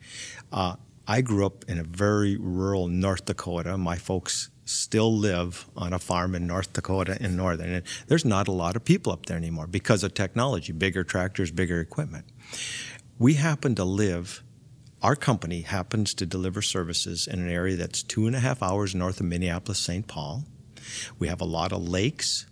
Uh, 0.51 0.75
I 1.07 1.21
grew 1.21 1.45
up 1.45 1.65
in 1.67 1.79
a 1.79 1.83
very 1.83 2.37
rural 2.37 2.87
North 2.87 3.25
Dakota. 3.25 3.77
My 3.77 3.97
folks 3.97 4.49
still 4.63 5.13
live 5.13 5.67
on 5.75 5.91
a 5.91 5.99
farm 5.99 6.33
in 6.33 6.47
North 6.47 6.71
Dakota 6.71 7.17
in 7.19 7.35
northern. 7.35 7.73
And 7.73 7.83
there's 8.07 8.23
not 8.23 8.47
a 8.47 8.53
lot 8.53 8.77
of 8.77 8.85
people 8.85 9.11
up 9.11 9.25
there 9.25 9.35
anymore 9.35 9.67
because 9.67 10.03
of 10.03 10.13
technology, 10.13 10.71
bigger 10.71 11.03
tractors, 11.03 11.51
bigger 11.51 11.81
equipment. 11.81 12.25
We 13.19 13.33
happen 13.33 13.75
to 13.75 13.83
live, 13.83 14.43
our 15.01 15.17
company 15.17 15.61
happens 15.61 16.13
to 16.13 16.25
deliver 16.25 16.61
services 16.61 17.27
in 17.27 17.41
an 17.41 17.49
area 17.49 17.75
that's 17.75 18.01
two 18.01 18.25
and 18.25 18.35
a 18.35 18.39
half 18.39 18.63
hours 18.63 18.95
north 18.95 19.19
of 19.19 19.25
Minneapolis, 19.25 19.79
St. 19.79 20.07
Paul. 20.07 20.45
We 21.19 21.27
have 21.27 21.41
a 21.41 21.45
lot 21.45 21.73
of 21.73 21.85
lakes 21.85 22.45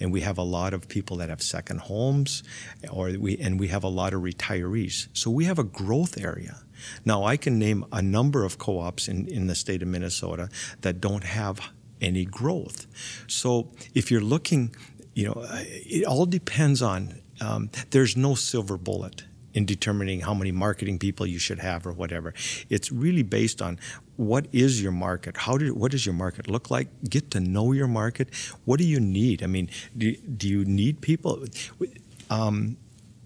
and 0.00 0.12
we 0.12 0.20
have 0.20 0.38
a 0.38 0.42
lot 0.42 0.72
of 0.72 0.88
people 0.88 1.16
that 1.18 1.28
have 1.28 1.42
second 1.42 1.80
homes 1.80 2.42
or 2.90 3.10
we 3.18 3.36
and 3.36 3.60
we 3.60 3.68
have 3.68 3.84
a 3.84 3.88
lot 3.88 4.14
of 4.14 4.22
retirees 4.22 5.08
so 5.12 5.30
we 5.30 5.44
have 5.44 5.58
a 5.58 5.64
growth 5.64 6.18
area 6.18 6.62
now 7.04 7.24
i 7.24 7.36
can 7.36 7.58
name 7.58 7.84
a 7.92 8.02
number 8.02 8.44
of 8.44 8.58
co-ops 8.58 9.08
in, 9.08 9.26
in 9.28 9.46
the 9.46 9.54
state 9.54 9.82
of 9.82 9.88
minnesota 9.88 10.48
that 10.80 11.00
don't 11.00 11.24
have 11.24 11.60
any 12.00 12.24
growth 12.24 12.86
so 13.26 13.70
if 13.94 14.10
you're 14.10 14.20
looking 14.20 14.74
you 15.14 15.26
know 15.26 15.44
it 15.48 16.04
all 16.04 16.26
depends 16.26 16.82
on 16.82 17.20
um, 17.40 17.70
there's 17.90 18.16
no 18.16 18.34
silver 18.34 18.76
bullet 18.76 19.24
in 19.56 19.64
determining 19.64 20.20
how 20.20 20.34
many 20.34 20.52
marketing 20.52 20.98
people 20.98 21.26
you 21.26 21.38
should 21.38 21.58
have 21.58 21.86
or 21.86 21.92
whatever. 21.92 22.34
It's 22.68 22.92
really 22.92 23.22
based 23.22 23.62
on 23.62 23.78
what 24.16 24.46
is 24.52 24.82
your 24.82 24.92
market? 24.92 25.38
How 25.38 25.56
do 25.56 25.74
what 25.74 25.92
does 25.92 26.04
your 26.04 26.14
market 26.14 26.46
look 26.46 26.70
like? 26.70 26.88
Get 27.08 27.30
to 27.32 27.40
know 27.40 27.72
your 27.72 27.88
market. 27.88 28.28
What 28.66 28.78
do 28.78 28.86
you 28.86 29.00
need? 29.00 29.42
I 29.42 29.46
mean, 29.46 29.70
do, 29.96 30.14
do 30.16 30.46
you 30.46 30.64
need 30.66 31.00
people? 31.00 31.44
Um, 32.28 32.76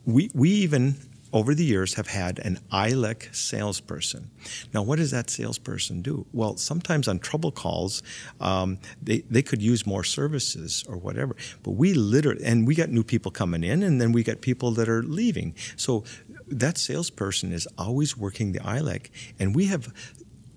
we 0.06 0.30
we 0.32 0.50
even 0.50 0.94
over 1.32 1.54
the 1.54 1.64
years 1.64 1.94
have 1.94 2.08
had 2.08 2.38
an 2.40 2.58
ILEC 2.72 3.34
salesperson. 3.34 4.30
Now, 4.74 4.82
what 4.82 4.96
does 4.96 5.10
that 5.10 5.30
salesperson 5.30 6.02
do? 6.02 6.26
Well, 6.32 6.56
sometimes 6.56 7.08
on 7.08 7.18
trouble 7.18 7.52
calls, 7.52 8.02
um, 8.40 8.78
they, 9.02 9.20
they 9.30 9.42
could 9.42 9.62
use 9.62 9.86
more 9.86 10.04
services 10.04 10.84
or 10.88 10.96
whatever. 10.96 11.36
But 11.62 11.72
we 11.72 11.94
literally, 11.94 12.44
and 12.44 12.66
we 12.66 12.74
got 12.74 12.88
new 12.88 13.04
people 13.04 13.30
coming 13.30 13.62
in, 13.62 13.82
and 13.82 14.00
then 14.00 14.12
we 14.12 14.22
got 14.22 14.40
people 14.40 14.72
that 14.72 14.88
are 14.88 15.02
leaving. 15.02 15.54
So 15.76 16.04
that 16.48 16.78
salesperson 16.78 17.52
is 17.52 17.68
always 17.78 18.16
working 18.16 18.52
the 18.52 18.60
ILEC, 18.60 19.10
and 19.38 19.54
we 19.54 19.66
have 19.66 19.92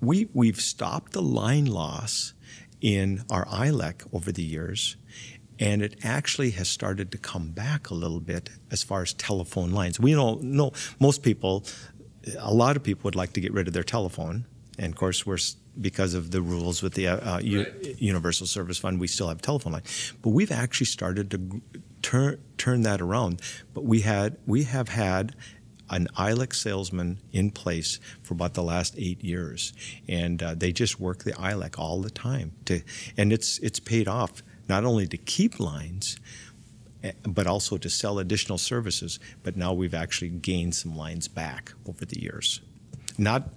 we 0.02 0.28
we've 0.34 0.60
stopped 0.60 1.14
the 1.14 1.22
line 1.22 1.66
loss 1.66 2.34
in 2.82 3.24
our 3.30 3.46
ILEC 3.46 4.06
over 4.12 4.32
the 4.32 4.44
years 4.44 4.98
and 5.60 5.82
it 5.82 6.00
actually 6.04 6.52
has 6.52 6.68
started 6.68 7.12
to 7.12 7.18
come 7.18 7.50
back 7.50 7.90
a 7.90 7.94
little 7.94 8.20
bit 8.20 8.50
as 8.72 8.84
far 8.84 9.02
as 9.02 9.14
telephone 9.14 9.72
lines. 9.72 10.00
We 10.00 10.14
don't 10.14 10.44
know 10.44 10.72
most 11.00 11.24
people, 11.24 11.66
a 12.40 12.54
lot 12.54 12.76
of 12.76 12.84
people 12.84 13.04
would 13.06 13.16
like 13.16 13.34
to 13.34 13.42
get 13.42 13.54
rid 13.54 13.68
of 13.68 13.74
their 13.74 13.84
telephone, 13.84 14.46
and 14.78 14.94
of 14.94 14.98
course 14.98 15.26
we're 15.26 15.38
because 15.80 16.14
of 16.14 16.32
the 16.32 16.42
rules 16.42 16.84
with 16.84 16.94
the 16.94 17.08
uh, 17.08 17.36
uh 17.36 17.40
U- 17.40 17.96
Universal 17.98 18.48
Service 18.48 18.78
Fund, 18.78 19.00
we 19.00 19.08
still 19.08 19.28
have 19.28 19.42
telephone 19.42 19.74
line. 19.74 19.84
But 20.22 20.30
we've 20.30 20.52
actually 20.52 20.86
started 20.86 21.32
to 21.32 21.62
turn 22.02 22.40
turn 22.58 22.84
that 22.84 23.02
around. 23.02 23.42
But 23.74 23.84
we 23.86 24.02
had 24.02 24.38
we 24.46 24.64
have 24.64 24.90
had 24.90 25.36
an 25.90 26.08
ILEC 26.18 26.56
salesman 26.56 27.20
in 27.32 27.52
place 27.52 28.00
for 28.24 28.34
about 28.34 28.54
the 28.54 28.64
last 28.64 28.96
eight 28.98 29.24
years, 29.24 29.74
and 30.08 30.42
uh, 30.42 30.56
they 30.56 30.72
just 30.72 31.00
work 31.00 31.24
the 31.24 31.34
ILEC 31.34 31.78
all 31.78 32.02
the 32.02 32.10
time. 32.10 32.54
To, 32.66 32.82
and 33.18 33.34
it's 33.34 33.60
it's 33.60 33.80
paid 33.80 34.08
off 34.08 34.44
not 34.68 34.86
only 34.86 35.08
to 35.08 35.18
keep 35.18 35.60
lines, 35.60 36.18
eh, 37.04 37.12
but 37.24 37.48
also 37.48 37.78
to 37.78 37.90
sell 37.90 38.20
additional 38.20 38.58
services. 38.58 39.20
But 39.44 39.58
now 39.58 39.74
we've 39.74 39.94
actually 39.94 40.30
gained 40.30 40.76
some 40.76 40.96
lines 40.96 41.28
back 41.28 41.74
over 41.88 42.06
the 42.06 42.22
years. 42.22 42.62
Not 43.18 43.50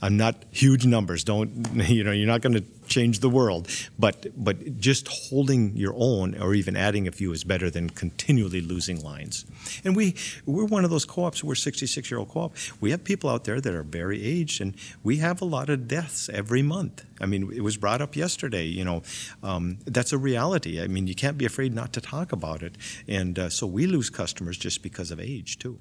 I'm 0.00 0.16
not 0.16 0.44
huge 0.50 0.86
numbers. 0.86 1.24
Don't 1.24 1.66
you 1.88 2.04
know? 2.04 2.12
You're 2.12 2.26
not 2.26 2.40
going 2.40 2.54
to 2.54 2.64
change 2.86 3.20
the 3.20 3.28
world, 3.28 3.68
but 3.98 4.26
but 4.36 4.78
just 4.78 5.08
holding 5.08 5.76
your 5.76 5.94
own 5.96 6.40
or 6.40 6.54
even 6.54 6.76
adding 6.76 7.08
a 7.08 7.12
few 7.12 7.32
is 7.32 7.44
better 7.44 7.70
than 7.70 7.90
continually 7.90 8.60
losing 8.60 9.02
lines. 9.02 9.46
And 9.84 9.96
we 9.96 10.14
we're 10.46 10.64
one 10.66 10.84
of 10.84 10.90
those 10.90 11.04
co-ops. 11.04 11.42
We're 11.42 11.54
66 11.54 12.10
year 12.10 12.18
old 12.18 12.28
co-op. 12.28 12.54
We 12.80 12.90
have 12.90 13.04
people 13.04 13.30
out 13.30 13.44
there 13.44 13.60
that 13.60 13.74
are 13.74 13.82
very 13.82 14.22
aged, 14.22 14.60
and 14.60 14.74
we 15.02 15.18
have 15.18 15.40
a 15.40 15.44
lot 15.44 15.70
of 15.70 15.88
deaths 15.88 16.28
every 16.28 16.62
month. 16.62 17.04
I 17.20 17.26
mean, 17.26 17.52
it 17.52 17.62
was 17.62 17.76
brought 17.76 18.02
up 18.02 18.16
yesterday. 18.16 18.66
You 18.66 18.84
know, 18.84 19.02
um, 19.42 19.78
that's 19.84 20.12
a 20.12 20.18
reality. 20.18 20.80
I 20.82 20.86
mean, 20.86 21.06
you 21.06 21.14
can't 21.14 21.38
be 21.38 21.46
afraid 21.46 21.74
not 21.74 21.92
to 21.94 22.00
talk 22.00 22.32
about 22.32 22.62
it, 22.62 22.76
and 23.08 23.38
uh, 23.38 23.48
so 23.48 23.66
we 23.66 23.86
lose 23.86 24.10
customers 24.10 24.58
just 24.58 24.82
because 24.82 25.10
of 25.10 25.20
age 25.20 25.58
too. 25.58 25.78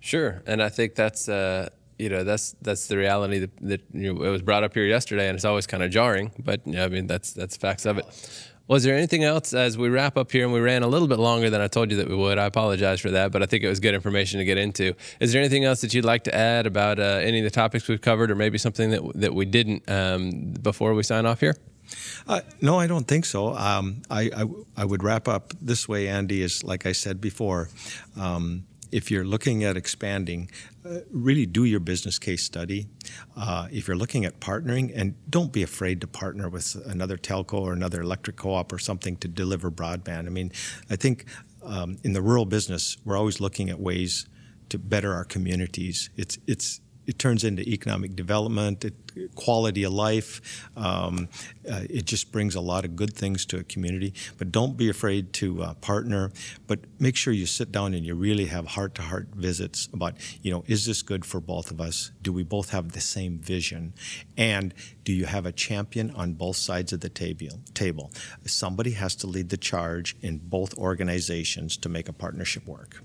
Sure, 0.00 0.42
and 0.46 0.62
I 0.62 0.68
think 0.68 0.94
that's. 0.94 1.28
Uh 1.28 1.70
you 1.98 2.08
know 2.08 2.24
that's 2.24 2.54
that's 2.62 2.86
the 2.86 2.96
reality 2.96 3.40
that, 3.40 3.50
that 3.60 3.82
you 3.92 4.14
know, 4.14 4.22
it 4.22 4.30
was 4.30 4.42
brought 4.42 4.64
up 4.64 4.74
here 4.74 4.84
yesterday, 4.84 5.28
and 5.28 5.36
it's 5.36 5.44
always 5.44 5.66
kind 5.66 5.82
of 5.82 5.90
jarring. 5.90 6.32
But 6.38 6.66
you 6.66 6.74
know, 6.74 6.84
I 6.84 6.88
mean, 6.88 7.06
that's 7.06 7.32
that's 7.32 7.56
facts 7.56 7.86
of 7.86 7.98
it. 7.98 8.06
Was 8.68 8.84
there 8.84 8.94
anything 8.94 9.24
else 9.24 9.54
as 9.54 9.78
we 9.78 9.88
wrap 9.88 10.18
up 10.18 10.30
here 10.30 10.44
and 10.44 10.52
we 10.52 10.60
ran 10.60 10.82
a 10.82 10.88
little 10.88 11.08
bit 11.08 11.18
longer 11.18 11.48
than 11.48 11.62
I 11.62 11.68
told 11.68 11.90
you 11.90 11.96
that 11.96 12.08
we 12.08 12.14
would? 12.14 12.36
I 12.36 12.44
apologize 12.44 13.00
for 13.00 13.10
that, 13.12 13.32
but 13.32 13.42
I 13.42 13.46
think 13.46 13.64
it 13.64 13.68
was 13.68 13.80
good 13.80 13.94
information 13.94 14.40
to 14.40 14.44
get 14.44 14.58
into. 14.58 14.92
Is 15.20 15.32
there 15.32 15.40
anything 15.40 15.64
else 15.64 15.80
that 15.80 15.94
you'd 15.94 16.04
like 16.04 16.24
to 16.24 16.34
add 16.34 16.66
about 16.66 16.98
uh, 17.00 17.20
any 17.22 17.38
of 17.38 17.44
the 17.44 17.50
topics 17.50 17.88
we've 17.88 18.02
covered, 18.02 18.30
or 18.30 18.34
maybe 18.34 18.58
something 18.58 18.90
that 18.90 19.02
that 19.14 19.34
we 19.34 19.46
didn't 19.46 19.90
um, 19.90 20.52
before 20.62 20.92
we 20.94 21.02
sign 21.02 21.24
off 21.24 21.40
here? 21.40 21.56
Uh, 22.26 22.42
no, 22.60 22.78
I 22.78 22.86
don't 22.86 23.08
think 23.08 23.24
so. 23.24 23.56
Um, 23.56 24.02
I, 24.10 24.30
I, 24.36 24.44
I 24.76 24.84
would 24.84 25.02
wrap 25.02 25.26
up 25.26 25.54
this 25.62 25.88
way, 25.88 26.06
Andy. 26.06 26.42
Is 26.42 26.62
like 26.62 26.84
I 26.84 26.92
said 26.92 27.20
before. 27.20 27.70
Um, 28.20 28.67
if 28.92 29.10
you're 29.10 29.24
looking 29.24 29.64
at 29.64 29.76
expanding, 29.76 30.50
uh, 30.84 31.00
really 31.10 31.46
do 31.46 31.64
your 31.64 31.80
business 31.80 32.18
case 32.18 32.44
study. 32.44 32.88
Uh, 33.36 33.68
if 33.70 33.86
you're 33.86 33.96
looking 33.96 34.24
at 34.24 34.40
partnering, 34.40 34.92
and 34.94 35.14
don't 35.28 35.52
be 35.52 35.62
afraid 35.62 36.00
to 36.00 36.06
partner 36.06 36.48
with 36.48 36.76
another 36.86 37.16
telco 37.16 37.60
or 37.60 37.72
another 37.72 38.00
electric 38.00 38.36
co-op 38.36 38.72
or 38.72 38.78
something 38.78 39.16
to 39.16 39.28
deliver 39.28 39.70
broadband. 39.70 40.26
I 40.26 40.30
mean, 40.30 40.52
I 40.90 40.96
think 40.96 41.24
um, 41.62 41.98
in 42.02 42.12
the 42.12 42.22
rural 42.22 42.46
business, 42.46 42.96
we're 43.04 43.16
always 43.16 43.40
looking 43.40 43.68
at 43.70 43.80
ways 43.80 44.26
to 44.70 44.78
better 44.78 45.14
our 45.14 45.24
communities. 45.24 46.10
It's 46.16 46.38
it's 46.46 46.80
it 47.08 47.18
turns 47.18 47.42
into 47.42 47.62
economic 47.62 48.14
development, 48.14 48.84
it, 48.84 48.94
quality 49.34 49.82
of 49.82 49.94
life. 49.94 50.68
Um, 50.76 51.28
uh, 51.68 51.80
it 51.88 52.04
just 52.04 52.30
brings 52.30 52.54
a 52.54 52.60
lot 52.60 52.84
of 52.84 52.96
good 52.96 53.14
things 53.14 53.46
to 53.46 53.56
a 53.56 53.64
community. 53.64 54.12
But 54.36 54.52
don't 54.52 54.76
be 54.76 54.90
afraid 54.90 55.32
to 55.34 55.62
uh, 55.62 55.74
partner. 55.74 56.30
But 56.66 56.80
make 57.00 57.16
sure 57.16 57.32
you 57.32 57.46
sit 57.46 57.72
down 57.72 57.94
and 57.94 58.04
you 58.04 58.14
really 58.14 58.44
have 58.44 58.66
heart-to-heart 58.66 59.28
visits 59.34 59.88
about, 59.92 60.16
you 60.42 60.52
know, 60.52 60.64
is 60.66 60.84
this 60.84 61.00
good 61.00 61.24
for 61.24 61.40
both 61.40 61.70
of 61.70 61.80
us? 61.80 62.12
Do 62.20 62.30
we 62.30 62.42
both 62.42 62.70
have 62.70 62.92
the 62.92 63.00
same 63.00 63.38
vision? 63.38 63.94
And 64.36 64.74
do 65.04 65.14
you 65.14 65.24
have 65.24 65.46
a 65.46 65.52
champion 65.52 66.10
on 66.10 66.34
both 66.34 66.56
sides 66.56 66.92
of 66.92 67.00
the 67.00 67.08
table? 67.08 67.60
Table. 67.72 68.12
Somebody 68.44 68.90
has 68.92 69.16
to 69.16 69.26
lead 69.26 69.48
the 69.48 69.56
charge 69.56 70.14
in 70.20 70.38
both 70.38 70.76
organizations 70.76 71.78
to 71.78 71.88
make 71.88 72.08
a 72.08 72.12
partnership 72.12 72.66
work. 72.66 73.02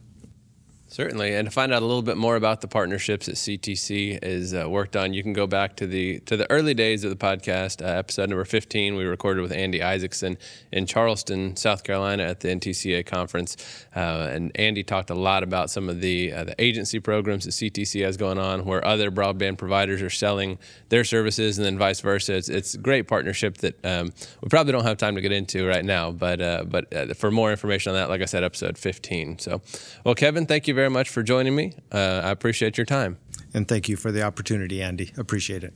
Certainly, 0.94 1.34
and 1.34 1.48
to 1.48 1.52
find 1.52 1.74
out 1.74 1.82
a 1.82 1.86
little 1.88 2.04
bit 2.04 2.18
more 2.18 2.36
about 2.36 2.62
the 2.62 2.68
partnerships 2.68 3.26
that 3.26 3.34
CTC 3.34 4.20
is 4.22 4.54
uh, 4.54 4.70
worked 4.70 4.96
on, 4.96 5.12
you 5.12 5.24
can 5.24 5.34
go 5.34 5.48
back 5.48 5.76
to 5.78 5.88
the 5.88 6.20
to 6.28 6.38
the 6.38 6.48
early 6.52 6.76
days 6.76 7.04
of 7.04 7.10
the 7.10 7.16
podcast, 7.16 7.84
uh, 7.84 7.98
episode 7.98 8.30
number 8.30 8.46
fifteen. 8.46 8.96
We 8.96 9.06
recorded 9.06 9.42
with 9.42 9.52
Andy 9.52 9.82
Isaacson 9.82 10.38
in 10.72 10.86
Charleston, 10.86 11.56
South 11.56 11.84
Carolina, 11.84 12.26
at 12.26 12.42
the 12.42 12.50
NTCA 12.50 13.08
conference, 13.08 13.58
uh, 13.96 14.30
and 14.32 14.52
Andy 14.54 14.84
talked 14.84 15.10
a 15.10 15.16
lot 15.16 15.42
about 15.42 15.72
some 15.72 15.90
of 15.90 16.00
the 16.00 16.32
uh, 16.32 16.44
the 16.44 16.62
agency 16.64 17.00
programs 17.00 17.46
that 17.46 17.54
CTC 17.54 18.06
has 18.06 18.16
going 18.16 18.38
on, 18.38 18.64
where 18.64 18.86
other 18.86 19.10
broadband 19.10 19.58
providers 19.58 20.00
are 20.04 20.12
selling 20.12 20.60
their 20.90 21.04
services, 21.04 21.58
and 21.58 21.66
then 21.66 21.76
vice 21.76 22.02
versa. 22.02 22.36
It's, 22.36 22.50
it's 22.50 22.76
a 22.76 22.78
great 22.78 23.08
partnership 23.08 23.58
that 23.58 23.84
um, 23.84 24.14
we 24.44 24.50
probably 24.50 24.74
don't 24.74 24.86
have 24.86 24.98
time 24.98 25.16
to 25.16 25.22
get 25.22 25.32
into 25.32 25.68
right 25.68 25.84
now, 25.84 26.12
but 26.12 26.40
uh, 26.40 26.66
but 26.68 26.94
uh, 26.94 27.16
for 27.16 27.32
more 27.32 27.50
information 27.50 27.90
on 27.90 27.96
that, 27.96 28.10
like 28.10 28.22
I 28.22 28.26
said, 28.26 28.44
episode 28.44 28.78
fifteen. 28.78 29.40
So, 29.40 29.64
well, 30.04 30.14
Kevin, 30.14 30.46
thank 30.46 30.68
you 30.68 30.76
very 30.76 30.83
very 30.84 30.92
much 30.92 31.08
for 31.08 31.24
joining 31.24 31.56
me. 31.56 31.72
Uh, 31.94 32.20
I 32.26 32.32
appreciate 32.32 32.78
your 32.78 32.86
time. 32.86 33.18
And 33.54 33.66
thank 33.70 33.88
you 33.88 33.96
for 33.96 34.12
the 34.12 34.22
opportunity, 34.22 34.82
Andy. 34.82 35.14
Appreciate 35.16 35.64
it. 35.64 35.74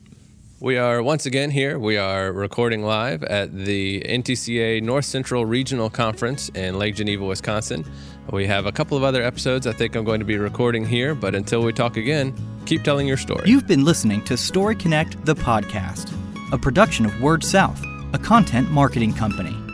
We 0.60 0.78
are 0.78 1.02
once 1.02 1.26
again 1.26 1.50
here. 1.50 1.80
We 1.80 1.96
are 1.96 2.34
recording 2.34 2.84
live 2.84 3.24
at 3.24 3.56
the 3.56 4.02
NTCA 4.02 4.84
North 4.84 5.06
Central 5.06 5.46
Regional 5.46 5.90
Conference 5.90 6.50
in 6.50 6.78
Lake 6.78 6.96
Geneva, 6.96 7.24
Wisconsin. 7.24 7.86
We 8.32 8.48
have 8.48 8.66
a 8.66 8.72
couple 8.74 8.98
of 8.98 9.04
other 9.04 9.24
episodes 9.24 9.66
I 9.66 9.72
think 9.72 9.96
I'm 9.96 10.04
going 10.04 10.20
to 10.20 10.26
be 10.26 10.38
recording 10.38 10.86
here, 10.86 11.16
but 11.16 11.36
until 11.36 11.62
we 11.62 11.72
talk 11.72 11.96
again, 11.96 12.34
keep 12.66 12.84
telling 12.84 13.08
your 13.08 13.16
story. 13.16 13.50
You've 13.50 13.68
been 13.68 13.86
listening 13.86 14.26
to 14.26 14.36
Story 14.36 14.76
Connect, 14.76 15.24
the 15.26 15.36
podcast, 15.36 16.12
a 16.52 16.58
production 16.58 17.06
of 17.06 17.14
WordSouth, 17.14 18.14
a 18.14 18.18
content 18.18 18.70
marketing 18.72 19.14
company. 19.14 19.67